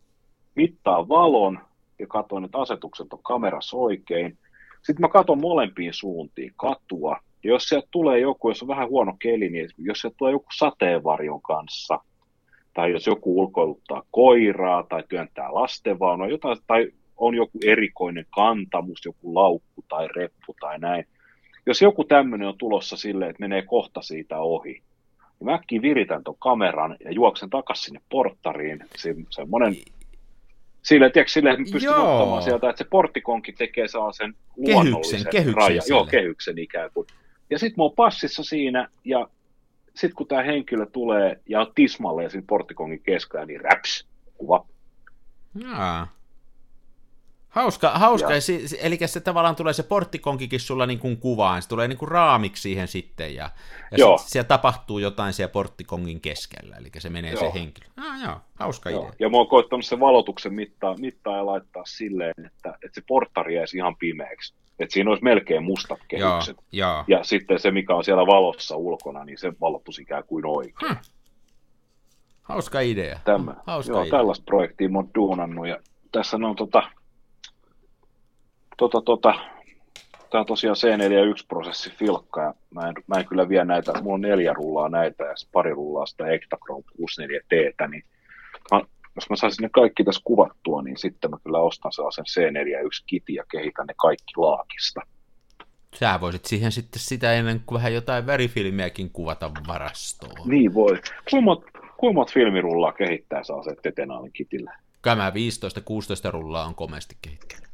[0.58, 1.60] mittaan valon
[2.00, 4.38] ja katson, että asetukset on kamerassa oikein.
[4.76, 7.18] Sitten mä katson molempiin suuntiin katua.
[7.44, 10.46] Ja jos sieltä tulee joku, jos on vähän huono keli, niin jos sieltä tulee joku
[10.58, 12.00] sateenvarjon kanssa,
[12.74, 19.36] tai jos joku ulkoiluttaa koiraa, tai työntää lastenvaunua, jotain, tai on joku erikoinen kantamus, joku
[19.36, 21.06] laukku tai reppu tai näin.
[21.66, 24.82] Jos joku tämmöinen on tulossa silleen, että menee kohta siitä ohi,
[25.40, 28.80] niin mä äkkiä viritän ton kameran ja juoksen takaisin sinne porttariin.
[28.96, 29.76] Se, semmoinen
[30.82, 35.84] Sille, tiedätkö, sille pystyy ottamaan sieltä, että se porttikonki tekee sellaisen Kehyksen, luonnollisen kehyksen rajan.
[35.90, 37.08] Joo, kehyksen ikään kuin.
[37.50, 39.28] Ja sitten mä oon passissa siinä, ja
[39.88, 44.08] sitten kun tämä henkilö tulee ja on tismalleen siinä porttikongin keskellä, niin räps,
[44.38, 44.66] kuva.
[45.60, 46.17] Jaa.
[47.58, 48.34] Hauska, hauska.
[48.34, 48.42] Ja-.
[48.42, 52.10] Si, eli se tavallaan tulee se porttikonkikin sulla niin kuin kuvaan, se tulee niin kuin
[52.10, 53.50] raamiksi siihen sitten, ja,
[53.92, 54.18] ja Joo.
[54.18, 57.40] sit siellä tapahtuu jotain siellä porttikongin keskellä, eli se menee Joo.
[57.40, 57.88] se henkilö.
[57.98, 59.02] Ah, joo, hauska Joo.
[59.02, 59.14] idea.
[59.20, 63.56] Ja mä oon koittanut sen valotuksen mittaa, mittaa ja laittaa silleen, että, että se porttari
[63.56, 64.54] jäisi ihan pimeäksi.
[64.80, 66.58] Että siinä olisi melkein mustat Joo, kehykset.
[66.72, 67.04] joo.
[67.08, 70.88] Ja sitten se, mikä on siellä valossa ulkona, niin se valottuisi ikään kuin oikein.
[70.88, 70.98] Hmm.
[72.42, 73.20] Hauska idea.
[73.26, 73.56] Tämä.
[73.66, 74.12] Hauska Joo, idea.
[74.12, 75.78] tällaista projektia mä oon duunannut ja
[76.12, 76.84] tässä on tota,
[78.78, 79.34] tota, tota,
[80.30, 84.22] tää on tosiaan C41-prosessi filkka ja mä en, mä en kyllä vie näitä, mulla on
[84.22, 88.04] neljä rullaa näitä ja pari rullaa sitä Ektachrome 64T, niin
[88.72, 88.82] mä,
[89.16, 93.44] jos mä saisin ne kaikki tässä kuvattua, niin sitten mä kyllä ostan sellaisen C41-kitin ja
[93.52, 95.02] kehitän ne kaikki laakista.
[95.96, 100.50] Sä voisit siihen sitten sitä ennen kuin vähän jotain värifilmiäkin kuvata varastoon.
[100.50, 101.02] Niin voi.
[101.98, 104.78] Kuinka monta filmirullaa kehittää saa se Tetenaalin kitillä?
[105.02, 105.34] Kyllä mä 15-16
[106.32, 107.67] rullaa on komeasti kehittänyt.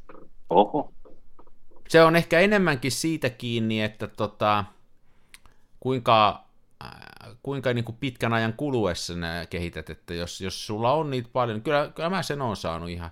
[0.50, 0.92] Oho.
[1.88, 4.64] se on ehkä enemmänkin siitä kiinni, että tota,
[5.80, 6.44] kuinka,
[6.84, 6.90] äh,
[7.42, 11.56] kuinka niin kuin pitkän ajan kuluessa nämä kehität, että jos, jos sulla on niitä paljon,
[11.56, 13.10] niin kyllä, kyllä mä sen on saanut ihan.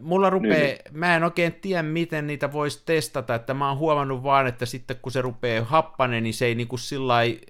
[0.00, 0.78] Mulla rupeaa, Niin.
[0.92, 4.96] mä en oikein tiedä, miten niitä voisi testata, että mä oon huomannut vaan, että sitten
[5.02, 7.40] kun se rupeaa happanen, niin se ei niin kuin sillai,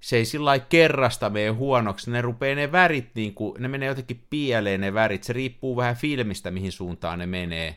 [0.00, 4.24] se ei sillä kerrasta mene huonoksi, ne rupeaa ne värit, niin kuin, ne menee jotenkin
[4.30, 7.76] pieleen ne värit, se riippuu vähän filmistä, mihin suuntaan ne menee,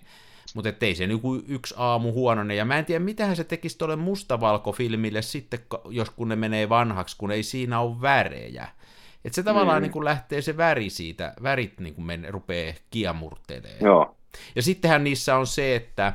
[0.53, 3.95] mutta ei se niinku yksi aamu huonone, ja mä en tiedä, mitähän se tekisi tuolle
[3.95, 8.67] mustavalkofilmille sitten, jos kun ne menee vanhaksi, kun ei siinä ole värejä.
[9.25, 9.81] Että se tavallaan Mm.
[9.81, 13.77] niin kuin lähtee se väri siitä, värit niin kuin men, rupeaa kiamurtelee.
[13.81, 14.15] Joo.
[14.55, 16.13] Ja sittenhän niissä on se, että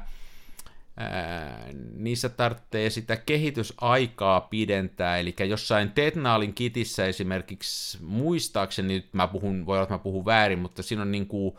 [0.96, 9.66] ää, niissä tarvitsee sitä kehitysaikaa pidentää, eli jossain Tetnaalin kitissä esimerkiksi, muistaakseni nyt mä puhun,
[9.66, 11.56] voi olla, että mä puhun väärin, mutta siinä on niin kuin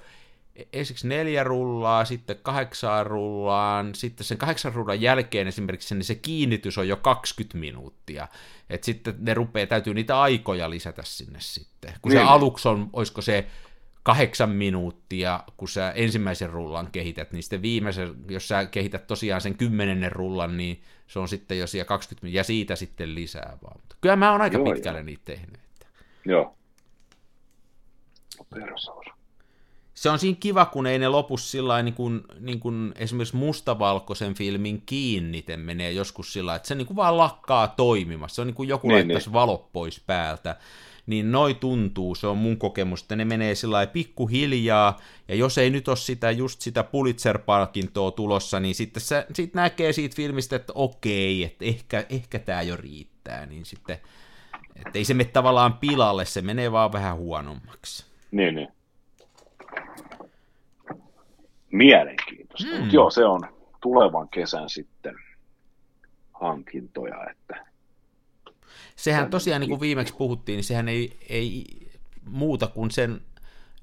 [0.74, 6.78] ensiksi neljä rullaa, sitten kahdeksaan rullaan, sitten sen kahdeksan rullan jälkeen esimerkiksi niin se kiinnitys
[6.78, 8.28] on jo 20 minuuttia,
[8.70, 12.28] että sitten ne rupeaa, täytyy niitä aikoja lisätä sinne sitten, kun se Niin.
[12.28, 13.48] aluksi on, olisiko se
[14.04, 19.58] kahdeksan minuuttia, kun sä ensimmäisen rullan kehität, niin sitten viimeisen, jos sä kehität tosiaan sen
[19.58, 23.78] kymmenennen rullan, niin se on sitten jo siellä 20 minuuttia, ja siitä sitten lisää vaan.
[23.82, 25.56] Mutta kyllä mä oon aika Joo, pitkälle niitä tehnyt.
[25.56, 25.86] Että.
[26.26, 26.56] Joo.
[30.00, 34.34] Se on siinä kiva, kun ei ne lopu sillä niin kuin, niin kuin esimerkiksi mustavalkoisen
[34.34, 38.36] filmin kiinnite menee joskus sillä että se niin kuin vaan lakkaa toimimassa.
[38.36, 40.56] Se on niin kuin joku Niin, laittaisi valot pois päältä.
[41.06, 45.70] Niin noi tuntuu, se on mun kokemus, että ne menee sillä pikkuhiljaa, ja jos ei
[45.70, 50.74] nyt ole sitä, just sitä Pulitzer-palkintoa tulossa, niin sitten se, sit näkee siitä filmistä, että
[50.76, 53.98] okei, että ehkä, ehkä tämä jo riittää, niin sitten,
[54.76, 58.06] että ei se mene tavallaan pilalle, se menee vaan vähän huonommaksi.
[58.32, 58.79] Niin, niin.
[61.72, 62.76] Mielenkiintoista.
[62.76, 62.84] Mm.
[62.84, 62.90] Mm.
[62.92, 63.42] joo, se on
[63.82, 65.16] tulevan kesän sitten
[66.34, 67.66] hankintoja, että
[68.96, 71.66] Sehän tosiaan, niin kuin viimeksi puhuttiin, niin sehän ei, ei
[72.26, 73.22] muuta kuin sen,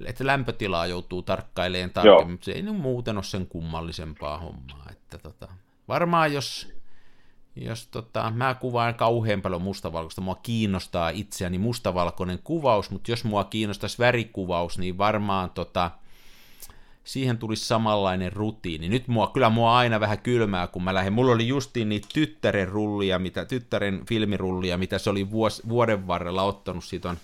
[0.04, 4.86] että lämpötilaa joutuu tarkkailemaan tarkemmin, mutta se ei nyt muuten ole sen kummallisempaa hommaa.
[4.90, 5.48] Että tota,
[5.88, 6.72] varmaan jos,
[7.56, 13.44] jos tota, mä kuvaan kauhean paljon mustavalkoista, mua kiinnostaa itseäni mustavalkoinen kuvaus, mutta jos mua
[13.44, 15.90] kiinnostaisi värikuvaus, niin varmaan tota,
[17.06, 18.88] siihen tulisi samanlainen rutiini.
[18.88, 21.12] Nyt mua, kyllä mua aina vähän kylmää, kun mä lähden.
[21.12, 26.42] Mulla oli justiin niitä tyttären rullia, mitä, tyttären filmirullia, mitä se oli vuos, vuoden varrella
[26.42, 26.84] ottanut.
[26.84, 27.16] Siitä on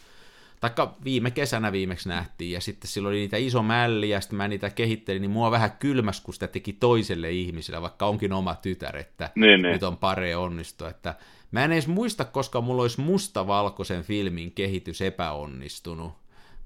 [0.60, 4.48] taikka viime kesänä viimeksi nähtiin, ja sitten silloin oli niitä iso mälli, ja sitten mä
[4.48, 8.96] niitä kehittelin, niin mua vähän kylmäs, kun sitä teki toiselle ihmiselle, vaikka onkin oma tytär,
[8.96, 9.72] että Niin, niin.
[9.72, 11.14] nyt on pare onnistua, että
[11.50, 16.21] mä en edes muista, koska mulla olisi mustavalkoisen filmin kehitys epäonnistunut,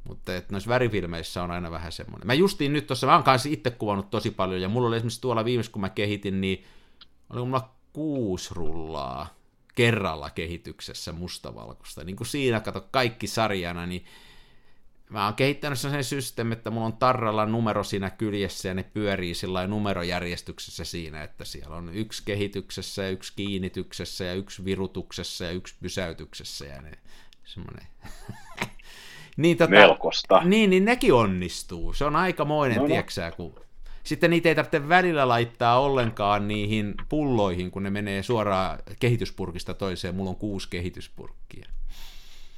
[0.07, 2.27] mutta että noissa värifilmeissä on aina vähän semmoinen.
[2.27, 5.21] Mä justiin nyt tuossa, mä oon kanssa itse kuvannut tosi paljon, ja mulla oli esimerkiksi
[5.21, 6.65] tuolla viimeksi, kun mä kehitin, niin
[7.31, 9.35] oli mulla kuusi rullaa
[9.75, 12.05] kerralla kehityksessä mustavalkoista.
[12.05, 14.05] Niin kuin siinä, kato, kaikki sarjana, niin
[15.11, 19.35] mä oon kehittänyt sen systeemi, että mulla on tarralla numero siinä kyljessä ja ne pyörii
[19.35, 25.51] sillä numerojärjestyksessä siinä, että siellä on yksi kehityksessä ja yksi kiinnityksessä ja yksi virutuksessa ja
[25.51, 26.93] yksi pysäytyksessä ja ne
[27.45, 27.87] semmoinen.
[29.37, 30.41] niin, tota, Melkosta.
[30.45, 31.93] Niin, niin nekin onnistuu.
[31.93, 32.89] Se on aikamoinen, No, no.
[32.89, 33.55] tieksää, kun
[34.03, 40.15] sitten niitä ei tarvitse välillä laittaa ollenkaan niihin pulloihin, kun ne menee suoraan kehityspurkista toiseen.
[40.15, 41.69] Mulla on kuusi kehityspurkkia.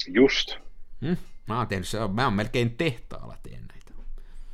[0.08, 0.56] Just.
[1.00, 1.12] Hm?
[1.48, 3.92] Mä oon tehnyt se, mä oon melkein tehtaalla teen näitä.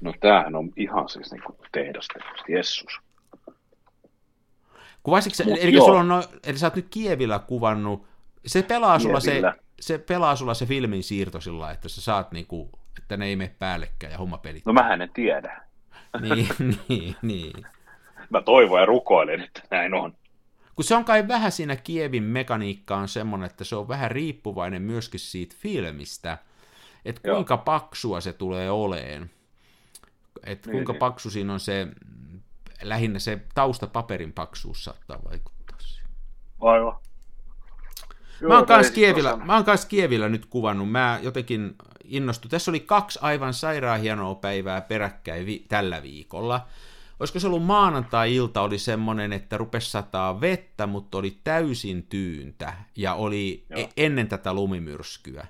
[0.00, 2.14] No tämähän on ihan siis niinku tehdasta.
[2.48, 3.00] Jessus.
[5.02, 5.86] Kuvasitko eli, joo.
[5.86, 8.06] sulla on no, eli sä oot nyt Kievillä kuvannut,
[8.46, 9.54] se pelaa sulla se, Kievillä.
[9.80, 13.54] Se, pelaa sulla se filmin siirto sillä että sä saat niinku, että ne ei mene
[13.58, 14.66] päällekkäin ja homma pelit.
[14.66, 15.60] No mähän en tiedä.
[16.20, 16.48] Niin,
[16.88, 17.66] niin, niin.
[18.30, 20.14] Mä toivon ja rukoilen, että näin on.
[20.74, 24.82] Kun se on kai vähän siinä Kievin mekaniikka on semmoinen, että se on vähän riippuvainen
[24.82, 26.38] myöskin siitä filmistä,
[27.04, 27.36] että Joo.
[27.36, 29.30] kuinka paksua se tulee oleen.
[30.46, 30.98] Että Niin, kuinka niin.
[30.98, 31.86] paksu siinä on se,
[32.82, 36.08] lähinnä se taustapaperin paksuus saattaa vaikuttaa siihen.
[38.42, 38.48] Aivan.
[38.48, 40.90] Mä oon, kans Kievillä, mä oon kans Kievillä nyt kuvannut.
[40.90, 41.74] Mä jotenkin
[42.04, 42.50] innostuin.
[42.50, 46.66] Tässä oli kaksi aivan sairaan hienoa päivää peräkkäin vi- tällä viikolla.
[47.20, 53.14] Olisiko se ollut maanantai-ilta, oli semmonen, että rupesi sataa vettä, mutta oli täysin tyyntä ja
[53.14, 53.80] oli Joo.
[53.80, 55.46] e- ennen tätä lumimyrskyä.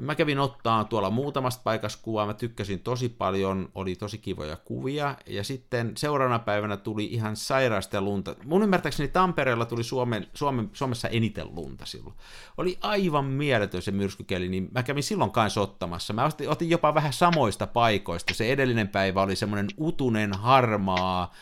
[0.00, 5.16] Mä kävin ottaa tuolla muutamasta paikasta kuvaa, mä tykkäsin tosi paljon, oli tosi kivoja kuvia,
[5.26, 8.34] ja sitten seuraavana päivänä tuli ihan sairaasta lunta.
[8.44, 12.14] Mun ymmärtääkseni Tampereella tuli Suomen, Suomen, Suomessa eniten lunta silloin.
[12.56, 16.12] Oli aivan mieletön se myrskykeli, niin mä kävin silloin kanssa ottamassa.
[16.12, 18.34] Mä otin, jopa vähän samoista paikoista.
[18.34, 21.32] Se edellinen päivä oli semmoinen utunen, harmaa,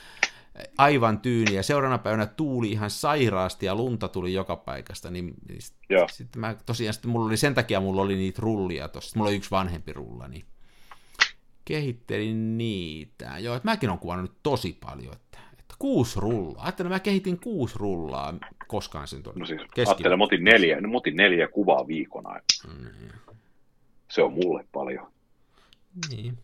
[0.79, 5.63] aivan tyyni, ja seuraavana päivänä tuuli ihan sairaasti, ja lunta tuli joka paikasta, niin, niin
[5.63, 5.77] sit-
[6.13, 9.37] sitten mä tosiaan, sitten mulla oli, sen takia mulla oli niitä rullia tossa, mulla oli
[9.37, 10.45] yksi vanhempi rulla, niin
[11.65, 13.39] kehittelin niitä.
[13.39, 16.63] Joo, että mäkin on kuvannut tosi paljon, että, että kuusi rullaa.
[16.65, 18.35] Ajattelin, mä kehitin kuusi rullaa
[18.69, 22.25] koskaan sen tuonne No siis, ajattelen, mä otin neljä, no, mä otin neljä kuvaa viikon
[22.27, 22.75] aikana.
[22.75, 23.09] Mm,
[24.11, 25.13] Se on mulle paljon.
[26.11, 26.39] Niin.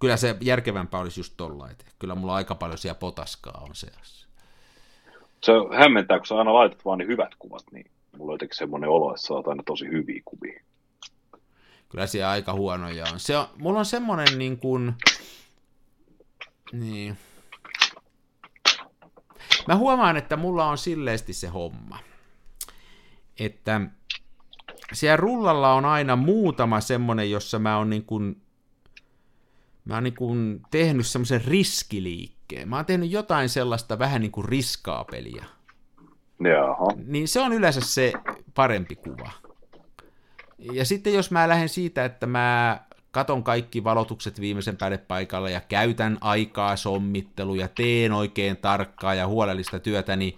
[0.00, 4.28] Kyllä se järkevämpää olisi just tolla, että kyllä mulla aika paljon siellä potaskaa on seassa.
[5.42, 8.90] Se hämmentää, kun sä aina laitat vaan ne hyvät kuvat, niin mulla on jotenkin semmoinen
[8.90, 10.62] olo, että sä oot aina tosi hyviä kuvia.
[11.88, 13.20] Kyllä siellä aika huonoja on.
[13.20, 14.94] Se on mulla on semmonen niin kuin,
[16.72, 17.18] niin.
[19.68, 21.98] Mä huomaan, että mulla on silleesti se homma,
[23.38, 23.80] että
[24.92, 28.42] siellä rullalla on aina muutama semmonen, jossa mä oon niin kuin,
[29.84, 32.68] mä oon niin kuin tehnyt semmoisen riskiliikkeen.
[32.68, 35.44] Mä oon tehnyt jotain sellaista vähän niin kuin riskaa peliä
[36.44, 36.86] Jaha.
[37.06, 38.12] niin se on yleensä se
[38.54, 39.30] parempi kuva.
[40.58, 45.60] Ja sitten jos mä lähden siitä, että mä katon kaikki valotukset viimeisen päälle paikalla ja
[45.60, 50.36] käytän aikaa sommittelu ja teen oikein tarkkaa ja huolellista työtä, niin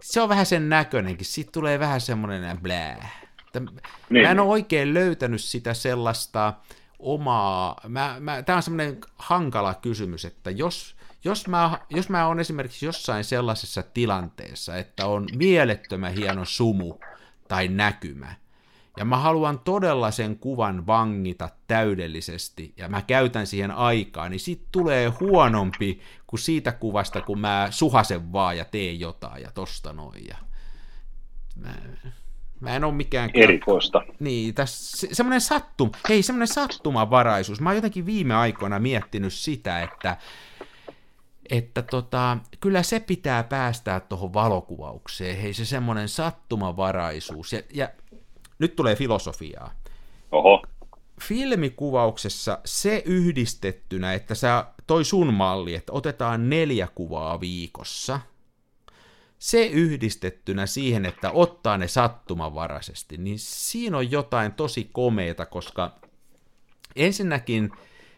[0.00, 1.26] se on vähän sen näköinenkin.
[1.26, 3.08] Siitä tulee vähän semmoinen blää.
[3.46, 3.60] Että
[4.10, 4.24] Niin.
[4.24, 6.52] Mä en ole oikein löytänyt sitä sellaista
[7.02, 12.40] omaa, mä, mä, tämä on semmoinen hankala kysymys, että jos, jos, mä, jos mä oon
[12.40, 16.94] esimerkiksi jossain sellaisessa tilanteessa, että on mielettömän hieno sumu
[17.48, 18.34] tai näkymä,
[18.96, 24.64] ja mä haluan todella sen kuvan vangita täydellisesti, ja mä käytän siihen aikaa, niin siitä
[24.72, 30.26] tulee huonompi kuin siitä kuvasta, kun mä suhasen vaan ja teen jotain ja tosta noin.
[30.26, 30.36] Ja
[31.56, 31.74] mä,
[32.62, 34.02] mä en ole mikään Erikoista.
[34.20, 37.60] niin, tässä se, semmoinen sattum, hei, semmoinen sattumavaraisuus.
[37.60, 40.16] Mä oon jotenkin viime aikoina miettinyt sitä, että,
[41.50, 47.52] että tota, kyllä se pitää päästää tuohon valokuvaukseen, hei se semmoinen sattumavaraisuus.
[47.52, 47.88] Ja, ja
[48.58, 49.72] nyt tulee filosofiaa.
[50.32, 50.62] Oho.
[51.22, 58.20] Filmikuvauksessa se yhdistettynä, että sä, toi sun malli, että otetaan neljä kuvaa viikossa,
[59.42, 65.90] se yhdistettynä siihen, että ottaa ne sattumanvaraisesti, niin siinä on jotain tosi komeeta, koska
[66.96, 67.72] ensinnäkin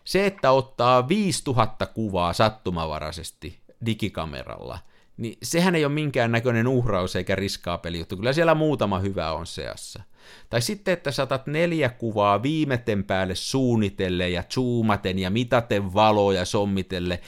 [0.04, 4.78] se, että ottaa 5000 kuvaa sattumanvaraisesti digikameralla,
[5.16, 8.16] niin sehän ei ole minkään näköinen uhraus eikä riskaapeli juttu.
[8.16, 10.02] Kyllä siellä muutama hyvä on seassa.
[10.50, 17.20] Tai sitten, että saatat neljä kuvaa viimeten päälle suunnitelle ja zoomaten ja mitaten valoja sommitelle.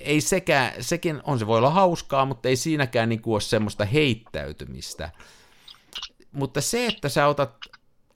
[0.00, 3.84] Ei sekään, sekin on se voi olla hauskaa, mutta ei siinäkään niin kuin ole semmoista
[3.84, 5.10] heittäytymistä.
[6.32, 7.56] Mutta se, että sä otat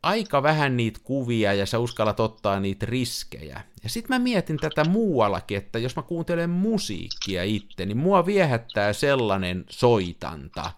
[0.03, 3.61] aika vähän niitä kuvia ja sä uskallat ottaa niitä riskejä.
[3.83, 8.93] Ja sitten mä mietin tätä muuallakin, että jos mä kuuntelen musiikkia itse, niin mua viehättää
[8.93, 10.73] sellainen soitanta,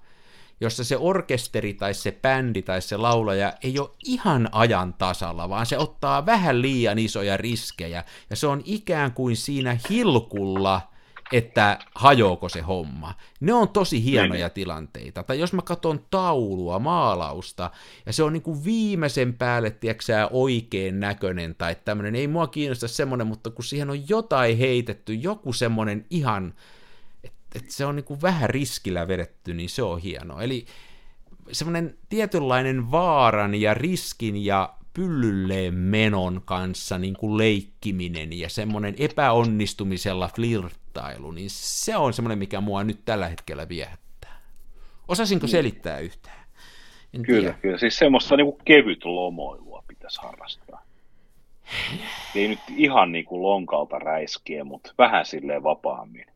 [0.60, 5.66] jossa se orkesteri tai se bändi tai se laulaja ei ole ihan ajan tasalla, vaan
[5.66, 10.80] se ottaa vähän liian isoja riskejä, ja se on ikään kuin siinä hilkulla–
[11.32, 13.14] että hajoako se homma.
[13.40, 14.54] Ne on tosi hienoja niin.
[14.54, 15.22] tilanteita.
[15.22, 17.70] Tai jos mä katson taulua, maalausta,
[18.06, 22.88] ja se on niin kuin viimeisen päälle, tiedätkö oikein näköinen tai tämmöinen, ei mua kiinnosta
[22.88, 26.54] semmoinen, mutta kun siihen on jotain heitetty, joku semmoinen ihan,
[27.56, 30.40] että et se on niin kuin vähän riskillä vedetty, niin se on hieno.
[30.40, 30.66] Eli
[31.52, 40.30] semmoinen tietynlainen vaaran ja riskin ja pyllylleen menon kanssa niin kuin leikkiminen ja semmoinen epäonnistumisella
[40.36, 44.40] flirttailu, niin se on semmoinen, mikä mua nyt tällä hetkellä viehättää.
[45.08, 46.46] Osasinko selittää yhtään?
[47.14, 47.58] En kyllä, tiedä.
[47.62, 47.78] kyllä.
[47.78, 50.65] Siis semmoista niin kuin kevyt lomoilua pitäisi harrastaa.
[52.34, 56.26] Ei nyt ihan niin kuin lonkalta räiskiä, mutta vähän silleen vapaammin.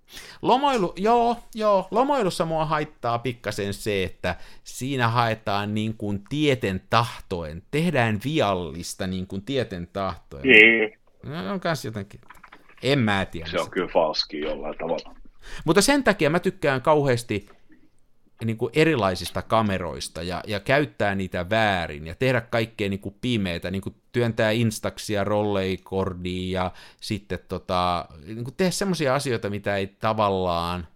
[0.43, 7.62] Lomoilu, joo, joo, lomoilussa mua haittaa pikkasen se, että siinä haetaan niin kuin tieten tahtoen,
[7.70, 10.43] tehdään viallista niin kuin tieten tahtoen.
[10.47, 10.97] Ei.
[11.22, 12.20] No, on kans jotenkin,
[12.83, 13.51] en mä tiedä.
[13.51, 15.14] Se on kyllä falski jollain tavalla.
[15.64, 17.49] Mutta sen takia mä tykkään kauheasti
[18.45, 23.70] niin kuin erilaisista kameroista ja, ja käyttää niitä väärin ja tehdä kaikkea niin kuin pimeätä,
[23.70, 26.70] niin kuin työntää instaxia, rolleikordia ja
[27.01, 30.86] sitten tota, niin kuin tehdä semmoisia asioita, mitä ei tavallaan...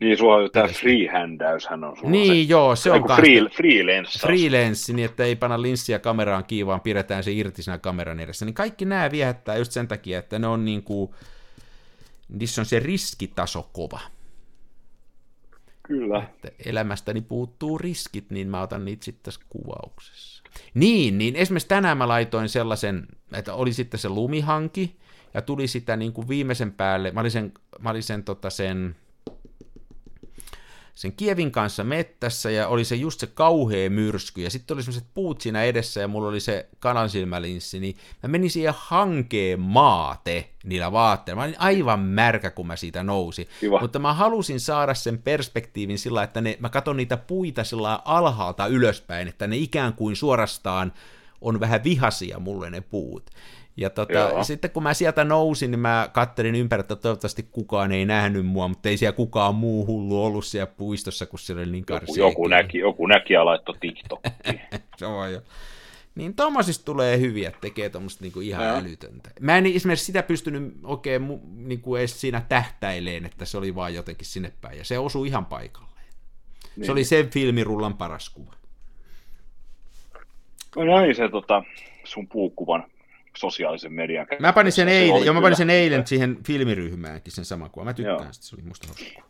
[0.00, 3.16] Niin, sulla on tämä freehändäyshän on sulla Niin, se, joo, se on kanssa...
[3.16, 4.18] Free, freelance.
[4.18, 8.44] Freelance, niin että ei panna linssiä kameraan kiinni, vaan pidetään se irti siinä kameran edessä.
[8.44, 11.10] Niin kaikki nämä viehättää just sen takia, että ne on niin kuin,
[12.28, 14.00] niissä on se riskitaso kova.
[15.86, 16.18] Kyllä.
[16.18, 20.42] Että elämästäni puuttuu riskit, niin mä otan niitä sitten tässä kuvauksessa.
[20.74, 24.96] Niin, niin esimerkiksi tänään mä laitoin sellaisen, että oli sitten se lumihanki,
[25.34, 28.96] ja tuli sitä niin kuin viimeisen päälle, mä olin sen, mä olin sen, tota sen
[30.96, 35.08] sen Kievin kanssa mettässä ja oli se just se kauhea myrsky ja sitten oli sellaiset
[35.14, 40.92] puut siinä edessä ja mulla oli se kanansilmälinssi, niin mä menin siihen hankeen maate niillä
[40.92, 41.40] vaatteilla.
[41.40, 43.48] Mä olin aivan märkä, kun mä siitä nousin.
[43.60, 43.80] Kiva.
[43.80, 48.66] Mutta mä halusin saada sen perspektiivin sillä, että ne, mä katson niitä puita sillä alhaalta
[48.66, 50.92] ylöspäin, että ne ikään kuin suorastaan
[51.40, 53.30] on vähän vihasia mulle ne puut.
[53.76, 58.04] Ja tota, sitten kun mä sieltä nousin, niin mä kattelin ympäri, että toivottavasti kukaan ei
[58.04, 61.84] nähnyt mua, mutta ei siellä kukaan muu hullu ollut siellä puistossa, kun siellä oli niin
[61.84, 62.14] karsia.
[62.16, 64.60] Joku, joku, näki, joku näki ja laittoi TikTokkiin.
[64.98, 65.40] Se on jo.
[66.14, 68.76] Niin tommosista tulee hyviä, tekee tuommoista niinku ihan ja.
[68.76, 69.30] älytöntä.
[69.40, 74.26] Mä en esimerkiksi sitä pystynyt oikein niinku edes siinä tähtäileen, että se oli vaan jotenkin
[74.26, 76.06] sinne päin, ja se osui ihan paikalleen.
[76.76, 76.86] Niin.
[76.86, 78.52] Se oli sen filmirullan paras kuva.
[80.76, 81.62] No näin se tota,
[82.04, 82.84] sun puukuvan
[83.36, 84.26] sosiaalisen median.
[84.40, 87.84] Mä panin sen eilen, joo, mä panin sen eilen siihen filmiryhmäänkin sen sama kuva.
[87.84, 88.32] Mä tykkään joo.
[88.32, 89.22] sitä, se oli musta hauska.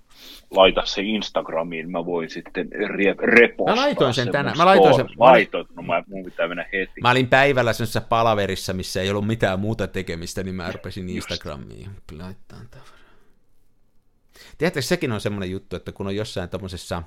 [0.51, 4.57] Laita se Instagramiin, mä voin sitten re- repostaa Mä laitoin sen tänään.
[4.57, 5.07] Mä laitoin sen.
[5.17, 7.01] Laitoin, no mä, mun pitää mennä heti.
[7.01, 11.91] Mä olin päivällä semmoisessa palaverissa, missä ei ollut mitään muuta tekemistä, niin mä rupesin Instagramiin
[12.13, 12.97] laittaa tavaraa.
[14.59, 17.03] Tiedätkö, sekin on semmoinen juttu, että kun on jossain tommosessa,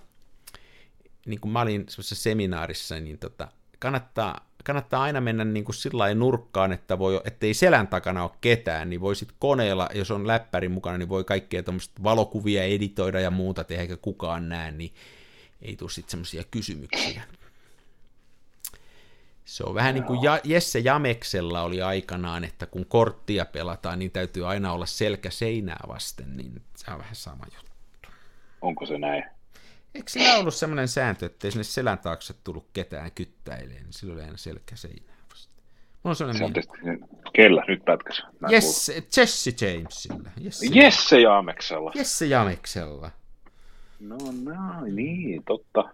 [1.26, 3.48] niin kuin mä olin semmoisessa seminaarissa, niin tota,
[3.80, 8.90] kannattaa kannattaa aina mennä niin kuin sillä nurkkaan, että voi, ettei selän takana ole ketään,
[8.90, 11.64] niin voisit koneella, jos on läppäri mukana, niin voi kaikkea
[12.04, 14.94] valokuvia editoida ja muuta tehdä, eikä kukaan näe, niin
[15.62, 17.22] ei tule sitten semmoisia kysymyksiä.
[19.46, 24.12] Se on vähän niin kuin ja, Jesse Jameksella oli aikanaan, että kun korttia pelataan, niin
[24.12, 27.72] täytyy aina olla selkä seinää vasten, niin se on vähän sama juttu.
[28.62, 29.39] Onko se näin?
[29.96, 34.20] Eikö siinä ollut semmoinen sääntö, että ei sinne selän taakse tullut ketään kyttäileen, niin silloin
[34.20, 35.54] oli aina selkä seinää vasta.
[36.04, 38.24] Mulla on sellainen se on Kellä nyt pätkäs?
[38.50, 40.30] Jesse, Jesse Jamesilla.
[40.40, 41.92] Jesse, Jesse Jameksella.
[41.96, 43.12] Jesse Jameksella.
[44.00, 45.90] No näin, niin, totta.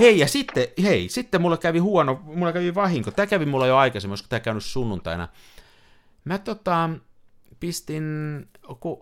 [0.00, 3.10] Hei, ja sitten, hei, sitten mulla kävi huono, mulla kävi vahinko.
[3.10, 5.28] Tämä kävi mulla jo aikaisemmin, koska tämä käynyt sunnuntaina.
[6.24, 6.90] Mä tota,
[7.60, 8.04] pistin,
[8.80, 8.98] kun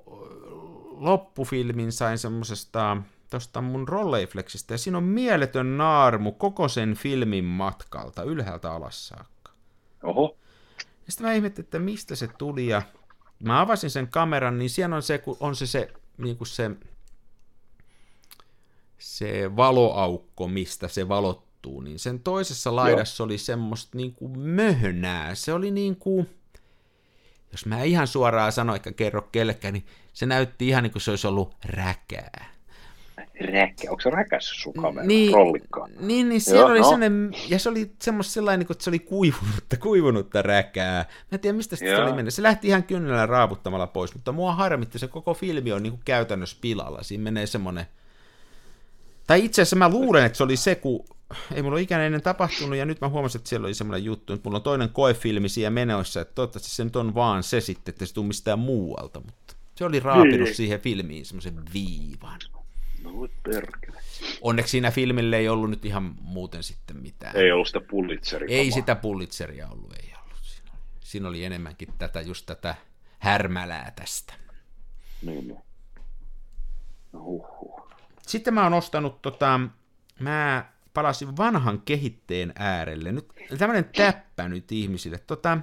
[0.97, 2.97] loppufilmin sain semmosesta
[3.39, 9.53] tuosta mun Rolleiflexistä, ja siinä on mieletön naarmu koko sen filmin matkalta, ylhäältä alas saakka.
[10.03, 10.37] Oho.
[10.79, 12.83] Ja sitten mä ihmettelin, että mistä se tuli, ja
[13.39, 16.71] mä avasin sen kameran, niin siellä on se, on se, se, niin kuin se,
[18.99, 23.25] se valoaukko, mistä se valo istuu, niin sen toisessa laidassa Joo.
[23.25, 25.35] oli semmoista niin kuin möhnää.
[25.35, 26.31] Se oli niin kuin,
[27.53, 31.11] jos mä ihan suoraan sanoin, eikä kerro kellekään, niin se näytti ihan niin kuin se
[31.11, 32.54] olisi ollut räkää.
[33.41, 35.91] Räkkä, onko se räkäs sun kamera, niin, rollikkaan?
[36.01, 36.85] Niin, niin siellä Joo, oli no.
[36.85, 41.05] sellainen, ja se oli semmoista sellainen, niin että se oli kuivunutta, kuivunutta räkää.
[41.09, 42.35] Mä en tiedä, mistä se oli mennyt.
[42.35, 46.03] Se lähti ihan kynnellä raaputtamalla pois, mutta mua harmitti, se koko filmi on niin kuin
[46.05, 47.03] käytännössä pilalla.
[47.03, 47.87] Siinä menee semmoinen,
[49.27, 51.05] tai itse asiassa mä luulen, että se oli se, kun
[51.55, 54.33] ei mulla ole ikään ennen tapahtunut, ja nyt mä huomasin, että siellä oli semmoinen juttu,
[54.33, 57.93] että mulla on toinen koefilmi siellä menoissa, että toivottavasti se nyt on vaan se sitten,
[57.93, 60.55] että se tuu mistään muualta, mutta se oli raapinut niin.
[60.55, 62.41] siihen filmiin semmoisen viivan.
[63.05, 64.01] No perkele.
[64.41, 67.37] Onneksi siinä filmille ei ollut nyt ihan muuten sitten mitään.
[67.37, 68.59] Ei ollut sitä Pulitzeria.
[68.59, 70.39] Ei sitä Pulitzeria ollut, ei ollut.
[70.43, 72.75] Siinä oli, siinä oli enemmänkin tätä, just tätä
[73.19, 74.35] härmälää tästä.
[75.23, 75.61] Niin, niin.
[77.13, 77.89] No huhhuh.
[78.27, 79.61] Sitten mä oon ostanut tota,
[80.21, 83.13] mä palasin vanhan kehitteen äärelle.
[83.13, 83.29] Nyt
[83.59, 85.19] tämmöinen täppä nyt ihmisille.
[85.19, 85.59] Tota,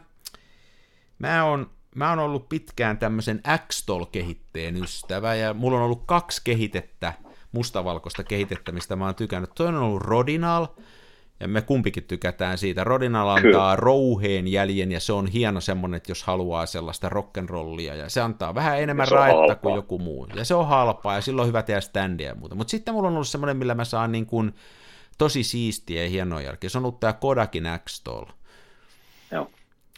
[1.20, 7.14] mä oon mä oon ollut pitkään tämmöisen X-Tol-kehitteen ystävä, ja mulla on ollut kaksi kehitettä,
[7.52, 9.52] mustavalkoista kehitettä, mistä mä oon tykännyt.
[9.56, 10.68] Toinen on ollut Rodinal,
[11.40, 12.84] ja me kumpikin tykätään siitä.
[12.84, 13.76] Rodinal antaa Kyllä.
[13.76, 18.56] rouheen jäljen, ja se on hieno semmonen, että jos haluaa sellaista rock'n'rollia, ja se antaa
[18.56, 20.28] vähän enemmän raetta kuin joku muu.
[20.36, 22.56] Ja se on halpaa, ja silloin on hyvä tehdä standia ja muuta.
[22.56, 24.54] Mutta sitten mulla on ollut semmoinen, millä mä saan niin kuin
[25.18, 26.72] tosi siistiä ja hienoa jälkeen.
[26.72, 28.04] Se on ollut tämä Kodakin x
[29.32, 29.52] Joo.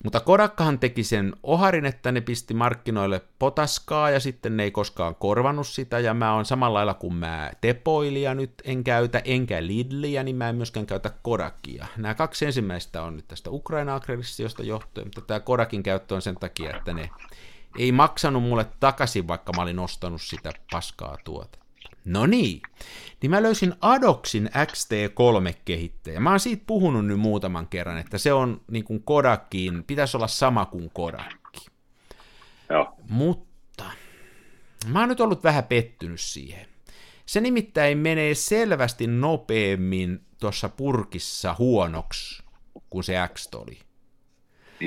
[0.03, 5.15] Mutta Kodakkahan teki sen oharin, että ne pisti markkinoille potaskaa ja sitten ne ei koskaan
[5.15, 10.23] korvannut sitä ja mä oon samalla lailla kuin mä Tepoilia nyt en käytä, enkä Lidliä,
[10.23, 11.87] niin mä en myöskään käytä Kodakia.
[11.97, 16.77] Nämä kaksi ensimmäistä on nyt tästä Ukraina-aggressiosta johtuen, mutta tämä Kodakin käyttö on sen takia,
[16.77, 17.09] että ne
[17.79, 21.62] ei maksanut mulle takaisin, vaikka mä olin ostanut sitä paskaa tuota.
[22.05, 22.61] No niin,
[23.21, 26.19] niin mä löysin Adoxin XT3-kehittäjä.
[26.19, 30.27] Mä oon siitä puhunut nyt muutaman kerran, että se on niin kuin Kodakin, pitäisi olla
[30.27, 31.65] sama kuin Kodakki.
[32.69, 32.93] Joo.
[33.09, 33.83] Mutta
[34.87, 36.67] mä oon nyt ollut vähän pettynyt siihen.
[37.25, 42.43] Se nimittäin menee selvästi nopeammin tuossa purkissa huonoksi
[42.89, 43.79] kuin se X oli.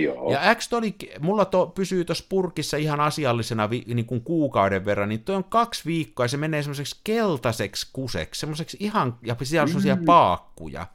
[0.03, 0.33] Joo.
[0.33, 5.09] Ja X oli, mulla to, pysyy tuossa purkissa ihan asiallisena vi, niin kuin kuukauden verran,
[5.09, 9.63] niin toi on kaksi viikkoa ja se menee semmoiseksi keltaiseksi kuseksi, semmoiseksi ihan, ja siellä
[9.63, 10.05] on semmoisia mm.
[10.05, 10.87] paakkuja.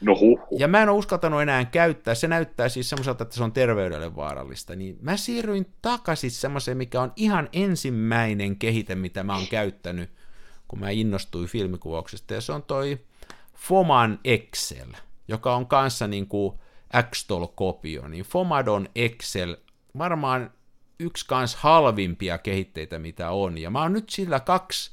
[0.00, 0.40] No huh.
[0.58, 4.16] Ja mä en ole uskaltanut enää käyttää, se näyttää siis semmoiselta, että se on terveydelle
[4.16, 10.10] vaarallista, niin mä siirryin takaisin semmoiseen, mikä on ihan ensimmäinen kehite, mitä mä oon käyttänyt,
[10.68, 12.98] kun mä innostuin filmikuvauksesta, ja se on toi
[13.54, 14.88] Foman Excel,
[15.28, 16.58] joka on kanssa niin kuin,
[17.10, 19.56] Xtol-kopio, niin Fomadon Excel
[19.98, 20.50] varmaan
[20.98, 23.58] yksi kans halvimpia kehitteitä, mitä on.
[23.58, 24.90] Ja mä oon nyt sillä kaksi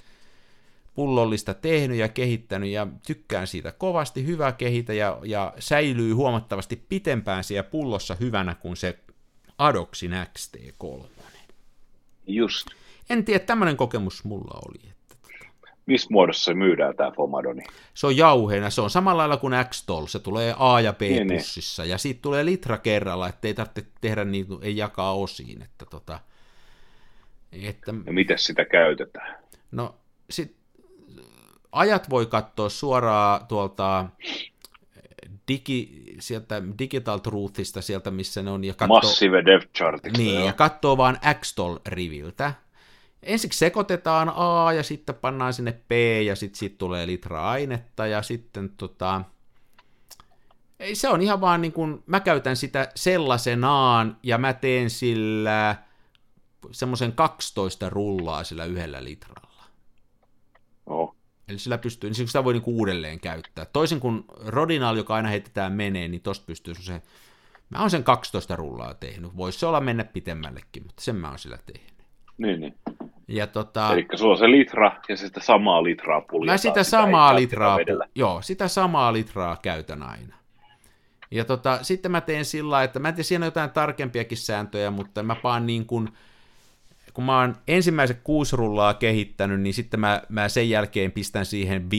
[0.93, 7.43] pullollista tehnyt ja kehittänyt ja tykkään siitä kovasti, hyvä kehitä ja, ja säilyy huomattavasti pitempään
[7.43, 8.99] siellä pullossa hyvänä kuin se
[9.57, 11.05] Adoxin XT3.
[12.27, 12.67] Just.
[13.09, 14.91] En tiedä, tämmöinen kokemus mulla oli
[15.85, 17.63] missä muodossa se myydään tämä Fomadoni?
[17.93, 21.87] Se on jauheena, se on samalla lailla kuin X-Tol, se tulee A- ja B-pussissa, niin,
[21.87, 21.91] niin.
[21.91, 25.61] ja siitä tulee litra kerralla, ettei tarvitse tehdä niin, ei jakaa osiin.
[25.61, 26.19] Että tota,
[27.51, 29.37] että, ja miten sitä käytetään?
[29.71, 29.95] No,
[30.29, 30.55] sit,
[31.71, 34.05] ajat voi katsoa suoraan tuolta
[35.47, 38.63] digi, sieltä Digital Truthista, sieltä missä ne on.
[38.63, 40.17] Ja katsoo, Massive Dev Chartista.
[40.17, 40.45] Niin, jo.
[40.45, 42.53] ja katsoo vaan X-Tol-riviltä,
[43.23, 45.91] ensiksi sekoitetaan A ja sitten pannaan sinne B
[46.25, 49.21] ja sitten siitä tulee litra ainetta ja sitten tota,
[50.79, 55.75] ei, se on ihan vaan niin kuin, mä käytän sitä sellaisenaan ja mä teen sillä
[56.71, 59.63] semmoisen 12 rullaa sillä yhdellä litralla.
[60.85, 61.15] Oh.
[61.47, 63.65] Eli sillä pystyy, niin sitä voi niin uudelleen käyttää.
[63.65, 67.01] Toisin kuin Rodinal, joka aina heitetään menee, niin tosta pystyy se,
[67.69, 69.37] mä oon sen 12 rullaa tehnyt.
[69.37, 71.93] Voisi se olla mennä pitemmällekin, mutta sen mä oon sillä tehnyt.
[72.37, 72.75] Niin, niin.
[73.31, 76.53] Ja tota, Eli sulla on se litra ja sitä samaa litraa puljetaan.
[76.53, 77.77] Mä sitä, sitä samaa litraa,
[78.15, 80.35] joo, sitä samaa litraa käytän aina.
[81.31, 84.91] Ja tota, sitten mä teen sillä että mä en tiedä, siinä on jotain tarkempiakin sääntöjä,
[84.91, 86.09] mutta mä paan niin kuin,
[87.13, 91.89] kun mä oon ensimmäiset kuusi rullaa kehittänyt, niin sitten mä, mä sen jälkeen pistän siihen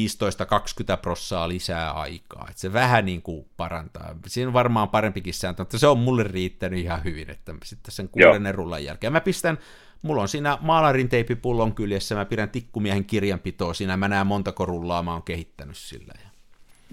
[0.94, 2.46] 15-20 prossaa lisää aikaa.
[2.48, 4.14] Että se vähän niin kuin parantaa.
[4.26, 8.08] Siinä on varmaan parempikin sääntö, mutta se on mulle riittänyt ihan hyvin, että sitten sen
[8.08, 9.12] kuudennen rullan jälkeen.
[9.12, 9.58] Mä pistän
[10.02, 15.02] Mulla on siinä maalarin teipipullon kyljessä, mä pidän tikkumiehen kirjanpitoa siinä, mä näen montako rullaa
[15.02, 16.12] mä oon kehittänyt sillä.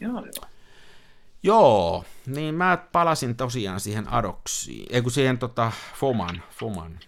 [0.01, 0.49] Joo, joo.
[1.43, 6.99] Joo, niin mä palasin tosiaan siihen Adoksiin, ei kun siihen tota, Foman, Foman.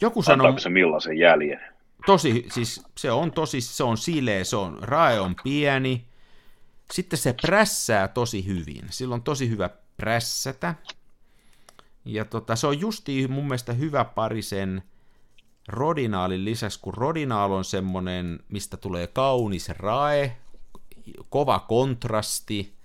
[0.00, 0.58] Joku sanoo...
[0.58, 1.60] se millaisen jäljen?
[2.06, 6.04] Tosi, siis se on tosi, se on sileä, se on, rae on pieni,
[6.92, 8.84] Sitten se prässää tosi hyvin.
[8.90, 10.74] Sillä on tosi hyvä prässätä.
[12.04, 14.82] Ja tota, se on justi mun mielestä hyvä pari sen
[15.68, 20.36] rodinaalin lisäksi, kun rodinaal on semmonen, mistä tulee kaunis rae,
[21.30, 22.75] kova kontrasti,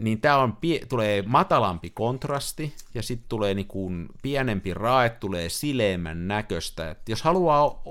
[0.00, 3.90] niin tämä on, tulee matalampi kontrasti, ja sitten tulee niinku
[4.22, 6.90] pienempi rae, tulee sileämmän näköistä.
[6.90, 7.82] Et jos haluaa,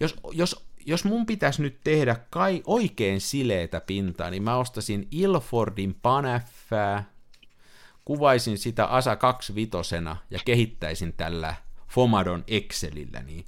[0.00, 5.94] jos, jos, jos mun pitäisi nyt tehdä kai oikein sileitä pintaa, niin mä ostasin Ilfordin
[6.02, 7.04] Panäffää,
[8.04, 9.94] kuvaisin sitä ASA 25
[10.30, 11.54] ja kehittäisin tällä
[11.88, 13.46] Fomadon Excelillä, niin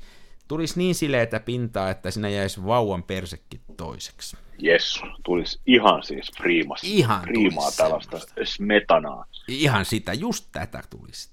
[0.49, 4.37] tulisi niin sileitä pintaa, että sinä jäisi vauvan persekki toiseksi.
[4.65, 8.41] Yes, tulisi ihan siis priimas, ihan priimaa tällaista semmoista.
[8.45, 9.25] smetanaa.
[9.49, 11.31] Ihan sitä, just tätä tulisi.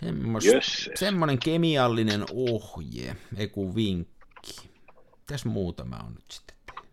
[0.00, 0.90] Semmos, yes.
[0.94, 4.70] Semmoinen kemiallinen ohje, ei kun vinkki.
[5.18, 6.90] Mitäs muuta mä oon nyt sitten tehnyt?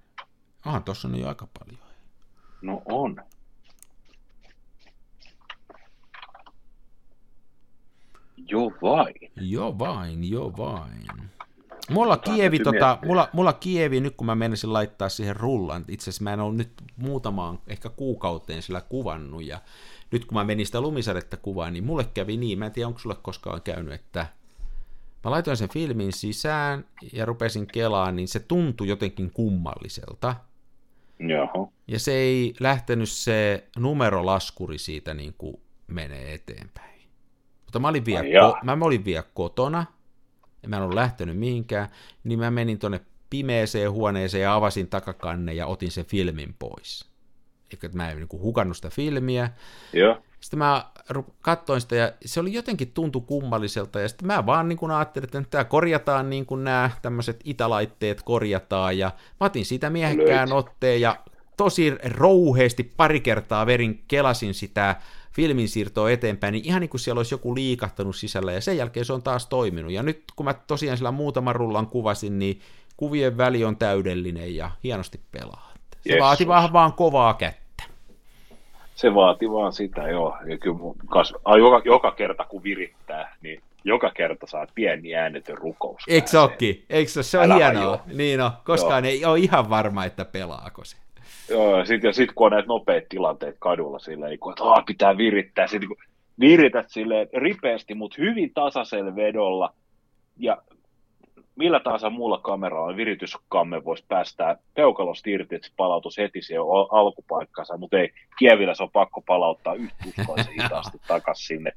[0.65, 1.83] Onhan tossa on jo aika paljon.
[2.61, 3.15] No on.
[8.37, 9.31] Jo vain.
[9.35, 11.29] Jo vain, jo vain.
[11.89, 16.23] Mulla Kievi, tota, mulla, mulla Kievi, nyt kun mä menisin laittaa siihen rullan, itse asiassa
[16.23, 19.61] mä en ole nyt muutamaan ehkä kuukauteen sillä kuvannut, ja
[20.11, 22.99] nyt kun mä menin sitä lumisadetta kuvaan, niin mulle kävi niin, mä en tiedä onko
[22.99, 24.27] sulle koskaan käynyt, että
[25.23, 30.35] mä laitoin sen filmin sisään ja rupesin kelaan, niin se tuntui jotenkin kummalliselta.
[31.19, 31.67] Jaha.
[31.87, 35.55] Ja se ei lähtenyt se numerolaskuri siitä niin kuin
[35.87, 37.01] menee eteenpäin.
[37.65, 38.21] Mutta mä olin vielä,
[38.51, 39.85] ko- mä olin vielä kotona,
[40.67, 41.87] mä en ollut lähtenyt mihinkään,
[42.23, 47.05] niin mä menin tuonne pimeeseen huoneeseen ja avasin takakanne ja otin sen filmin pois.
[47.71, 49.49] Eikä mä en niin hukannut sitä filmiä.
[49.93, 50.21] Joo.
[50.39, 50.85] Sitten mä
[51.41, 55.25] katsoin sitä ja se oli jotenkin tuntu kummalliselta ja sitten mä vaan niin kuin ajattelin,
[55.25, 61.01] että tämä korjataan niin kuin nämä tämmöiset itälaitteet korjataan ja mä otin siitä miehekkään otteen
[61.01, 61.17] ja
[61.57, 64.95] tosi rouheesti pari kertaa verin kelasin sitä
[65.35, 69.05] filmin siirtoa eteenpäin, niin ihan niin kuin siellä olisi joku liikahtanut sisällä, ja sen jälkeen
[69.05, 69.91] se on taas toiminut.
[69.91, 72.59] Ja nyt kun mä tosiaan sillä muutaman rullan kuvasin, niin
[72.97, 75.73] kuvien väli on täydellinen ja hienosti pelaa.
[76.01, 76.21] Se yes.
[76.21, 77.83] vaati vaan, kovaa kättä.
[78.95, 80.37] Se vaati vaan sitä, joo.
[80.45, 85.57] Ja kyllä kas, a, joka, joka kerta kun virittää, niin joka kerta saa pieni äänetön
[85.57, 86.03] rukous.
[86.07, 86.37] Eikö se
[86.89, 87.99] Eikö se, se on Älä hienoa?
[88.13, 89.11] Niin no, koskaan joo.
[89.11, 90.97] ei ole ihan varma, että pelaako se.
[91.49, 95.17] Joo, ja sitten sit, kun on näitä nopeita tilanteita kadulla silleen, niin että oh, pitää
[95.17, 95.97] virittää, sitten kun
[96.39, 99.73] virität silleen ripeästi, mutta hyvin tasaisella vedolla,
[100.37, 100.57] ja
[101.55, 107.77] millä tahansa muulla kameralla virityskamme voisi päästää peukalosta irti, että se palautuisi heti siihen alkupaikkansa,
[107.77, 111.71] mutta ei, Kievillä se on pakko palauttaa yhtuskoisen hitaasti takaisin sinne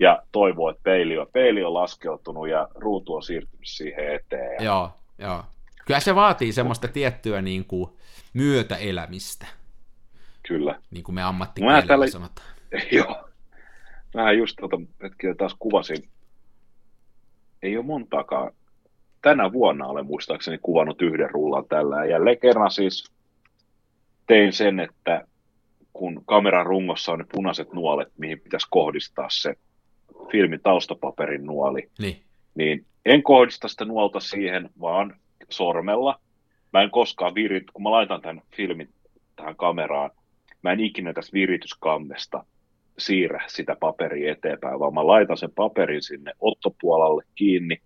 [0.00, 4.54] ja toivoo, että peili on, peili on laskeutunut ja ruutu on siirtynyt siihen eteen.
[4.54, 4.64] Ja...
[4.64, 5.44] Joo, joo.
[5.90, 7.90] Kyllä se vaatii semmoista tiettyä niin kuin,
[8.34, 9.46] myötäelämistä.
[10.48, 10.80] Kyllä.
[10.90, 12.06] Niin kuin me ammattikielellä täällä...
[12.06, 12.48] sanotaan.
[12.92, 13.28] Joo.
[14.14, 16.08] Mä just tuota hetkiä taas kuvasin.
[17.62, 18.52] Ei ole montaakaan.
[19.22, 21.96] Tänä vuonna olen muistaakseni kuvannut yhden rullan tällä.
[21.96, 23.12] Ja jälleen kerran siis
[24.26, 25.24] tein sen, että
[25.92, 29.54] kun kameran rungossa on ne punaiset nuolet, mihin pitäisi kohdistaa se
[30.32, 32.22] filmin taustapaperin nuoli, niin,
[32.54, 35.20] niin en kohdista sitä nuolta siihen, vaan
[35.50, 36.20] sormella
[36.72, 38.88] mä en koskaan virit, kun mä laitan tämän filmin
[39.36, 40.10] tähän kameraan,
[40.62, 42.44] mä en ikinä tästä virityskammesta
[42.98, 47.80] siirrä sitä paperia eteenpäin, vaan mä laitan sen paperin sinne ottopuolelle kiinni,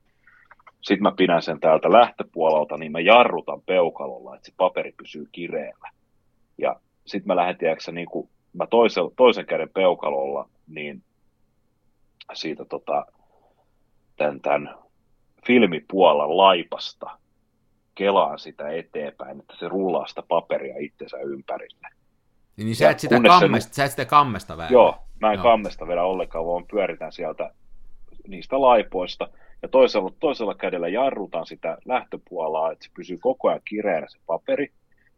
[0.82, 5.90] sitten mä pidän sen täältä lähtöpuolelta, niin mä jarrutan peukalolla, että se paperi pysyy kireellä.
[6.58, 11.02] Ja sitten mä lähden, tiedätkö, niin kuin mä toisen, toisen käden peukalolla, niin
[12.34, 13.06] siitä tota,
[14.16, 14.74] tämän, tämän
[15.46, 17.18] filmipuolen laipasta
[17.94, 21.88] kelaan sitä eteenpäin, että se rullaa sitä paperia itsensä ympärille.
[22.56, 23.76] Niin, niin sä et, sitä kammesta, se...
[23.76, 24.72] sä et sitä kammesta vähän.
[24.72, 25.42] Joo, mä en joo.
[25.42, 27.50] kammesta vielä ollenkaan, vaan pyöritän sieltä
[28.28, 29.28] niistä laipoista.
[29.62, 34.72] Ja toisella, toisella kädellä jarrutaan sitä lähtöpuolaa, että se pysyy koko ajan kireänä se paperi.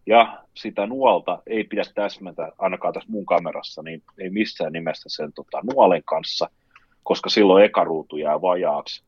[0.06, 5.32] Ja sitä nuolta ei pidä täsmätä, ainakaan tässä mun kamerassa, niin ei missään nimessä sen
[5.32, 6.50] tota, nuolen kanssa,
[7.02, 9.02] koska silloin eka ruutu jää vajaaksi,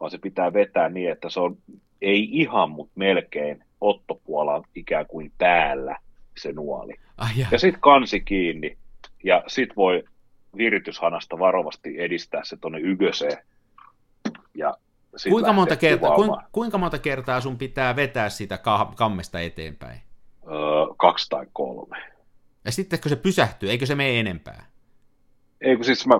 [0.00, 1.56] vaan se pitää vetää niin, että se on
[2.04, 5.98] ei ihan, mutta melkein ottopuolella ikään kuin päällä
[6.36, 6.94] se nuoli.
[7.18, 8.76] Ah, ja ja sitten kansi kiinni,
[9.24, 10.04] ja sitten voi
[10.56, 13.38] virityshanasta varovasti edistää se tuonne ygöseen.
[14.54, 14.74] Ja
[15.28, 18.58] kuinka, monta kertaa, kuinka, kuinka monta kertaa sun pitää vetää sitä
[18.96, 20.00] kammesta eteenpäin?
[20.46, 21.96] Öö, kaksi tai kolme.
[22.64, 24.66] Ja sitten kun se pysähtyy, eikö se mene enempää?
[25.60, 26.14] Ei kun siis mä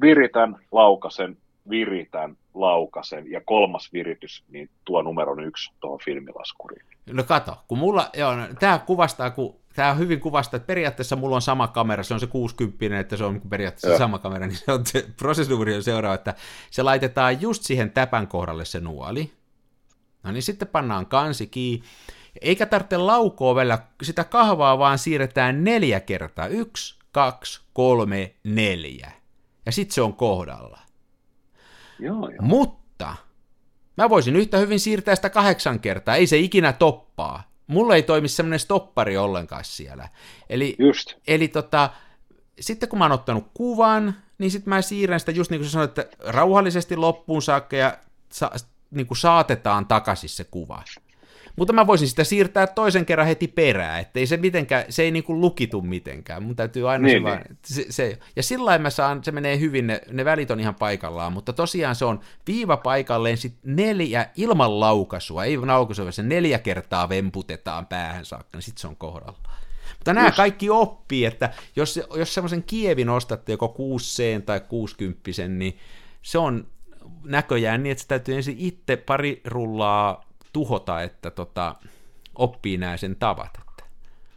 [0.00, 1.36] viritän, laukasen,
[1.70, 6.86] viritän, laukasen ja kolmas viritys, niin tuo numeron yksi tuohon filmilaskuriin.
[7.12, 11.36] No kato, kun mulla, joo, no, tämä kuvastaa, kun tämä hyvin kuvastaa, että periaatteessa mulla
[11.36, 13.98] on sama kamera, se on se 60, että se on periaatteessa joo.
[13.98, 16.34] sama kamera, niin se on se prosessuuri on seuraava, että
[16.70, 19.32] se laitetaan just siihen täpän kohdalle se nuoli.
[20.22, 21.86] No niin sitten pannaan kansi kiinni,
[22.40, 26.46] eikä tarvitse laukoa vielä sitä kahvaa, vaan siirretään neljä kertaa.
[26.46, 29.12] Yksi, kaksi, kolme, neljä.
[29.66, 30.83] Ja sitten se on kohdalla.
[31.98, 32.38] Joo, joo.
[32.40, 33.16] Mutta
[33.96, 37.42] mä voisin yhtä hyvin siirtää sitä kahdeksan kertaa, ei se ikinä toppaa.
[37.66, 40.08] Mulla ei toimi semmoinen stoppari ollenkaan siellä.
[40.50, 41.14] Eli, Just.
[41.26, 41.90] eli tota,
[42.60, 45.98] sitten kun mä oon ottanut kuvan, niin sitten mä siirrän sitä just niin kuin sanoit,
[45.98, 47.98] että rauhallisesti loppuun saakka ja
[48.32, 48.50] sa,
[48.90, 50.82] niin kuin saatetaan takaisin se kuva.
[51.56, 55.10] Mutta mä voisin sitä siirtää toisen kerran heti perään, että ei se mitenkään, se ei
[55.10, 56.42] niinku lukitu mitenkään.
[56.42, 57.24] Mun täytyy aina niin, se, niin.
[57.24, 60.74] Vaan, se, se, ja sillä mä saan, se menee hyvin, ne, ne välit on ihan
[60.74, 66.58] paikallaan, mutta tosiaan se on viiva paikalleen sit neljä ilman laukaisua, ei laukaisua, se neljä
[66.58, 69.38] kertaa vemputetaan päähän saakka, niin sit se on kohdalla.
[69.98, 70.36] Mutta nämä Just.
[70.36, 75.78] kaikki oppii, että jos, jos semmoisen kievin ostatte joko 6 tai 60 niin
[76.22, 76.66] se on
[77.24, 80.24] näköjään niin, että se täytyy ensin itse pari rullaa
[80.54, 81.74] tuhota, että tota,
[82.34, 83.50] oppii nämä sen tavat.
[83.60, 83.84] Että.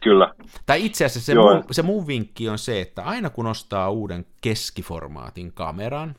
[0.00, 0.34] Kyllä.
[0.66, 4.26] Tai itse asiassa se, muu, se muu vinkki on se, että aina kun ostaa uuden
[4.40, 6.14] keskiformaatin kameran,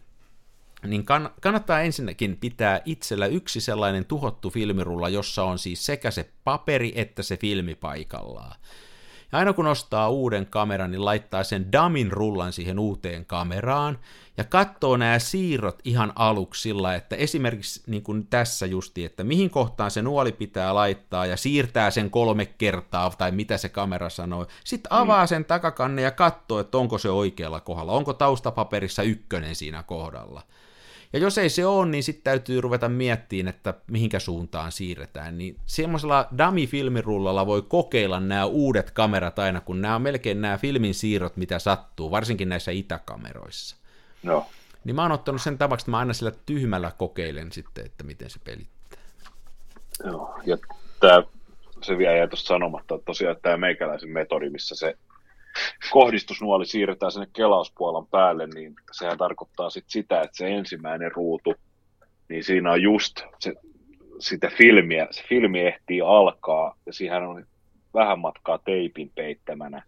[0.87, 6.29] niin kann- kannattaa ensinnäkin pitää itsellä yksi sellainen tuhottu filmirulla, jossa on siis sekä se
[6.43, 8.55] paperi että se filmi paikallaan.
[9.31, 13.99] Ja aina kun ostaa uuden kameran, niin laittaa sen damin rullan siihen uuteen kameraan
[14.37, 19.49] ja katsoo nämä siirrot ihan aluksi sillä, että esimerkiksi niin kuin tässä justi, että mihin
[19.49, 24.47] kohtaan se nuoli pitää laittaa ja siirtää sen kolme kertaa tai mitä se kamera sanoo.
[24.63, 29.83] Sitten avaa sen takakanne ja katsoo, että onko se oikealla kohdalla, onko taustapaperissa ykkönen siinä
[29.83, 30.41] kohdalla.
[31.13, 35.37] Ja jos ei se ole, niin sitten täytyy ruveta miettimään, että mihinkä suuntaan siirretään.
[35.37, 40.93] Niin semmoisella dummy-filmirullalla voi kokeilla nämä uudet kamerat aina, kun nämä on melkein nämä filmin
[40.93, 43.75] siirrot, mitä sattuu, varsinkin näissä itäkameroissa.
[44.23, 44.45] No.
[44.83, 48.29] Niin mä oon ottanut sen tavaksi, että mä aina sillä tyhmällä kokeilen sitten, että miten
[48.29, 48.99] se pelittää.
[50.05, 50.57] Joo, ja
[50.99, 51.23] tämä,
[51.83, 54.97] se vielä jäi tuosta sanomatta, että tosiaan tämä meikäläisen metodi, missä se
[55.91, 61.55] kohdistusnuoli siirretään sinne kelauspuolan päälle, niin sehän tarkoittaa sit sitä, että se ensimmäinen ruutu,
[62.29, 63.53] niin siinä on just se,
[64.19, 67.45] sitä filmiä, se filmi ehtii alkaa, ja siihen on
[67.93, 69.83] vähän matkaa teipin peittämänä,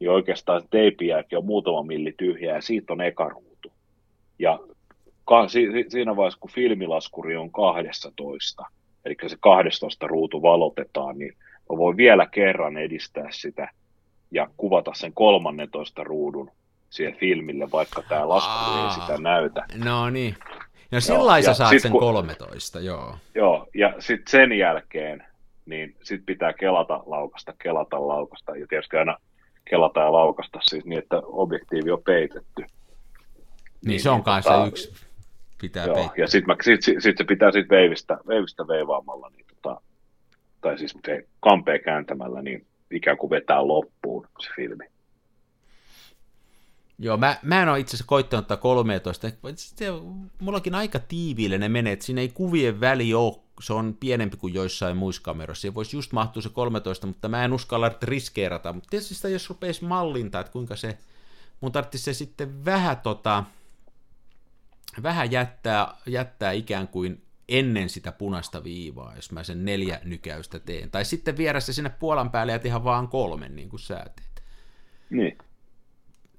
[0.00, 3.72] niin oikeastaan se teipin jälkeen on muutama milli tyhjää, ja siitä on eka ruutu.
[4.38, 4.58] Ja
[5.24, 8.64] ka, si, siinä vaiheessa, kun filmilaskuri on 12,
[9.04, 11.32] eli se 12 ruutu valotetaan, niin
[11.70, 13.70] mä voin vielä kerran edistää sitä
[14.36, 16.50] ja kuvata sen 13 ruudun
[16.90, 19.64] siihen filmille, vaikka tämä laskuri ei sitä näytä.
[19.84, 20.36] No niin.
[20.90, 23.16] No sillä sä saat sen kun, 13, joo.
[23.34, 25.24] Joo, ja sitten sen jälkeen,
[25.66, 29.16] niin sit pitää kelata laukasta, kelata laukasta, ja tietysti aina
[29.70, 32.62] kelata ja laukasta siis niin, että objektiivi on peitetty.
[32.62, 32.68] Niin,
[33.82, 34.92] niin se on kanssa tota, yksi,
[35.60, 36.16] pitää joo, peittää.
[36.16, 39.80] Ja sitten sit, sit, sit se pitää sitten veivistä, veivistä veivaamalla, niin tota,
[40.60, 40.94] tai siis
[41.40, 44.84] kampeen kääntämällä, niin ikään kuin vetää loppuun se filmi.
[46.98, 49.28] Joo, mä, mä en ole itse asiassa koittanut ottaa 13.
[49.56, 49.86] Se,
[50.40, 54.54] mullakin aika tiiviille ne menee, että siinä ei kuvien väli ole, se on pienempi kuin
[54.54, 55.60] joissain muissa kameroissa.
[55.60, 58.72] Siihen voisi just mahtua se 13, mutta mä en uskalla riskeerata.
[58.72, 60.98] Mutta tietysti sitä jos rupeisi mallintaa, että kuinka se,
[61.60, 63.44] mun tarvitsisi se sitten vähän tota,
[65.02, 70.90] vähän jättää, jättää ikään kuin ennen sitä punaista viivaa, jos mä sen neljä nykäystä teen.
[70.90, 74.42] Tai sitten viedä se sinne puolan päälle ja tehdä vaan kolmen, niin kuin sä teet.
[75.10, 75.38] Niin.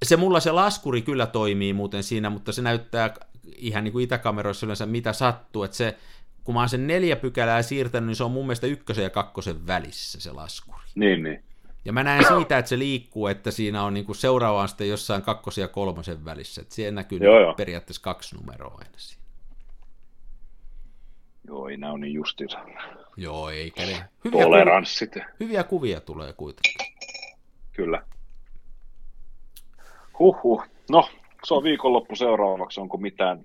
[0.05, 3.13] Se mulla se laskuri kyllä toimii muuten siinä, mutta se näyttää
[3.55, 5.97] ihan niin kuin itäkameroissa yleensä mitä sattuu, että se,
[6.43, 9.67] kun mä oon sen neljä pykälää siirtänyt, niin se on mun mielestä ykkösen ja kakkosen
[9.67, 10.83] välissä se laskuri.
[10.95, 11.43] Niin, niin.
[11.85, 15.61] Ja mä näen siitä, että se liikkuu, että siinä on niinku seuraavaan sitten jossain kakkosen
[15.61, 16.61] ja kolmosen välissä.
[16.61, 17.53] Että siihen näkyy joo, joo.
[17.53, 19.23] periaatteessa kaksi numeroa aina siinä.
[21.47, 22.59] Joo, ei nämä ole niin justiinsa.
[23.17, 24.05] Joo, eikä ne.
[24.25, 25.11] Hyviä, Toleranssit.
[25.13, 26.87] Kuvia, hyviä kuvia tulee kuitenkin.
[27.73, 28.03] Kyllä.
[30.19, 30.63] Huhhuh.
[30.89, 31.09] No,
[31.43, 32.81] se on viikonloppu seuraavaksi.
[32.81, 33.39] Onko mitään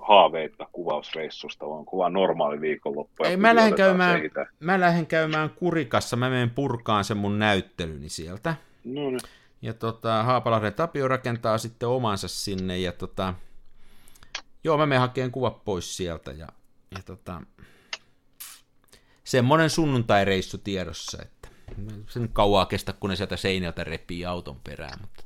[0.00, 3.24] haaveita kuvausreissusta, vaan normaali viikonloppu?
[3.24, 4.20] Ei, mä lähden, käymään,
[4.60, 8.54] mä lähden käymään Kurikassa, mä menen purkaan sen mun näyttelyni sieltä.
[8.84, 9.20] No niin.
[9.62, 13.34] Ja tota, Haapalahden Tapio rakentaa sitten omansa sinne, ja tota,
[14.64, 16.46] joo, mä menen hakemaan kuvat pois sieltä, ja
[16.96, 17.42] ja tota,
[19.24, 21.48] semmoinen sunnuntaireissu tiedossa, että
[22.08, 24.98] sen kauaa kestä, kun ne sieltä seinältä repii auton perään.
[25.00, 25.24] Mutta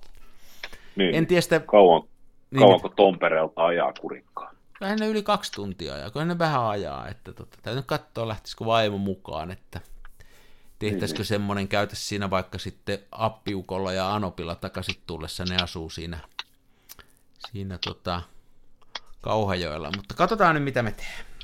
[0.96, 1.14] niin.
[1.14, 1.60] En tiedä sitä...
[1.60, 2.02] Kauan,
[2.50, 4.56] niin, kauanko Tomperelta ajaa kurikkaa?
[4.80, 8.98] vähän yli kaksi tuntia ja kyllä ne vähän ajaa, että tota, täytyy katsoa lähtisikö vaimo
[8.98, 9.80] mukaan, että
[10.78, 11.28] tehtäisikö mm-hmm.
[11.28, 16.18] semmoinen, käytä siinä vaikka sitten appiukolla ja anopilla takaisin tullessa, ne asuu siinä,
[17.50, 18.22] siinä tota,
[19.20, 21.35] Kauhajoella, mutta katsotaan nyt mitä me teemme.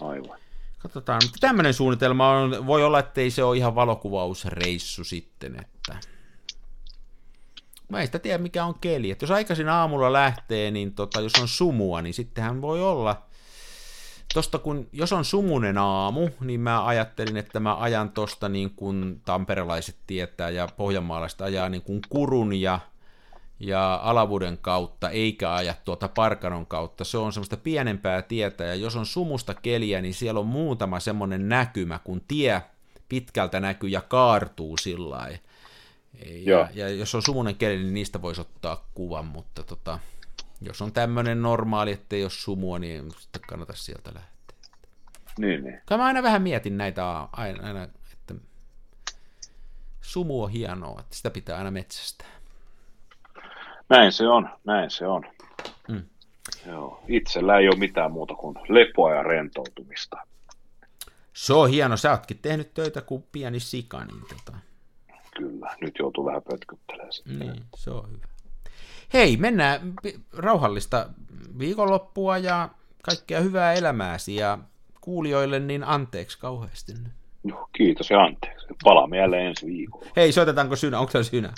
[0.00, 0.38] Aivan.
[0.78, 5.98] Katsotaan, mutta tämmöinen suunnitelma on, voi olla, että ei se ole ihan valokuvausreissu sitten, että
[7.88, 11.32] mä en sitä tiedä mikä on keli, että jos aikaisin aamulla lähtee, niin tota, jos
[11.40, 13.22] on sumua, niin sittenhän voi olla,
[14.34, 19.20] tosta kun, jos on sumunen aamu, niin mä ajattelin, että mä ajan tosta niin kuin
[19.24, 22.80] tamperelaiset tietää ja pohjanmaalaiset ajaa niin kuin kurun ja
[23.60, 27.04] ja Alavuden kautta, eikä aja tuota Parkanon kautta.
[27.04, 31.48] Se on semmoista pienempää tietä, ja jos on sumusta keliä, niin siellä on muutama semmoinen
[31.48, 32.62] näkymä, kun tie
[33.08, 35.28] pitkältä näkyy ja kaartuu sillä
[36.44, 39.98] ja, ja, jos on sumunen keli, niin niistä voisi ottaa kuvan, mutta tota,
[40.60, 44.56] jos on tämmöinen normaali, että ole sumua, niin sitten kannata sieltä lähteä.
[45.38, 45.80] Niin, niin.
[45.86, 47.82] Kai mä aina vähän mietin näitä aina, aina
[48.12, 48.34] että
[50.00, 52.37] sumu on hienoa, että sitä pitää aina metsästää.
[53.88, 55.24] Näin se on, näin se on.
[55.88, 56.02] Mm.
[56.66, 57.02] Joo.
[57.08, 60.16] Itsellä ei ole mitään muuta kuin lepoa ja rentoutumista.
[61.32, 64.58] Se on hieno, sä ootkin tehnyt töitä kuin pieni sika, niin tota...
[65.36, 67.38] Kyllä, nyt joutuu vähän pötkyttelemään sitten.
[67.38, 68.26] Niin, se on hyvä.
[69.12, 69.94] Hei, mennään
[70.36, 71.08] rauhallista
[71.58, 72.68] viikonloppua ja
[73.02, 74.58] kaikkea hyvää elämääsi ja
[75.00, 76.92] kuulijoille niin anteeksi kauheasti.
[77.42, 78.66] No, kiitos ja anteeksi.
[78.84, 80.06] Palaamme jälleen ensi viikolla.
[80.16, 80.98] Hei, soitetaanko synä?
[80.98, 81.52] Onko se synä?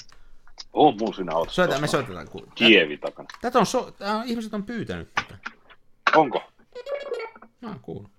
[0.72, 1.54] On mun sinä autossa.
[1.54, 2.28] Soitetaan, me soitetaan.
[2.28, 2.52] Kun...
[2.54, 3.28] Kievi takana.
[3.40, 3.90] Tätä on, so...
[3.90, 5.38] Tätä ihmiset on pyytänyt tätä.
[6.16, 6.42] Onko?
[7.60, 8.10] Mä oon kuullut.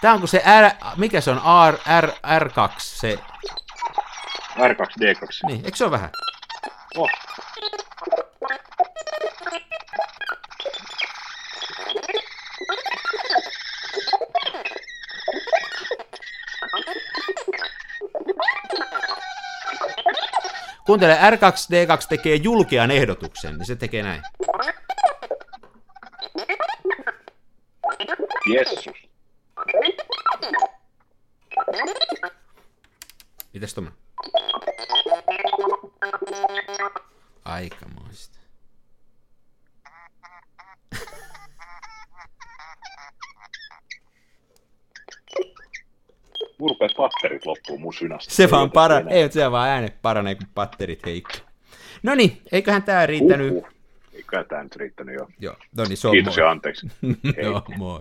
[0.00, 3.18] Tää onko se R, mikä se on, R, R, R2, se...
[4.56, 5.46] R2D2.
[5.46, 6.10] Niin, eikö se ole vähän?
[6.96, 7.10] Oh.
[20.86, 24.22] Kuuntele, R2D2 tekee julkean ehdotuksen, niin se tekee näin.
[28.52, 28.94] Jessus.
[33.52, 33.98] Mitäs tommonen?
[37.44, 38.38] Aikamoista.
[46.96, 48.34] Patterit loppuu mun synästä.
[48.34, 51.32] Se vaan para, ei, se vaan äänet paranee, kun patterit heikko.
[52.02, 53.52] No niin, eiköhän tää riittänyt.
[53.52, 53.68] Uhuh.
[54.14, 55.28] Eiköhän tää nyt riittänyt jo.
[55.40, 56.44] Joo, no niin, se on Kiitos moi.
[56.44, 56.86] ja anteeksi.
[57.42, 58.00] Joo, moi.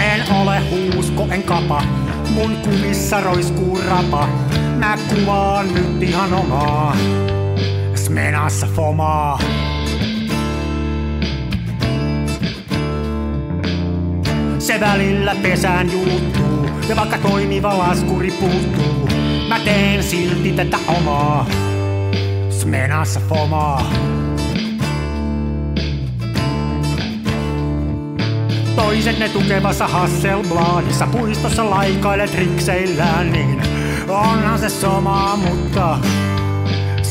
[0.00, 1.82] En ole huusko, en kapa,
[2.34, 4.28] mun kumissa roiskuu rapa.
[4.78, 6.96] Mä kuvaan nyt ihan omaa,
[8.04, 9.38] smenassa fomaa.
[14.58, 19.08] Se välillä pesään juuttuu, ja vaikka toimiva laskuri puuttuu,
[19.48, 21.46] mä teen silti tätä omaa,
[22.50, 23.92] smenassa fomaa.
[28.76, 33.62] Toiset ne tukevassa Hasselbladissa puistossa laikailet rikseillään, niin
[34.08, 35.98] onhan se sama, mutta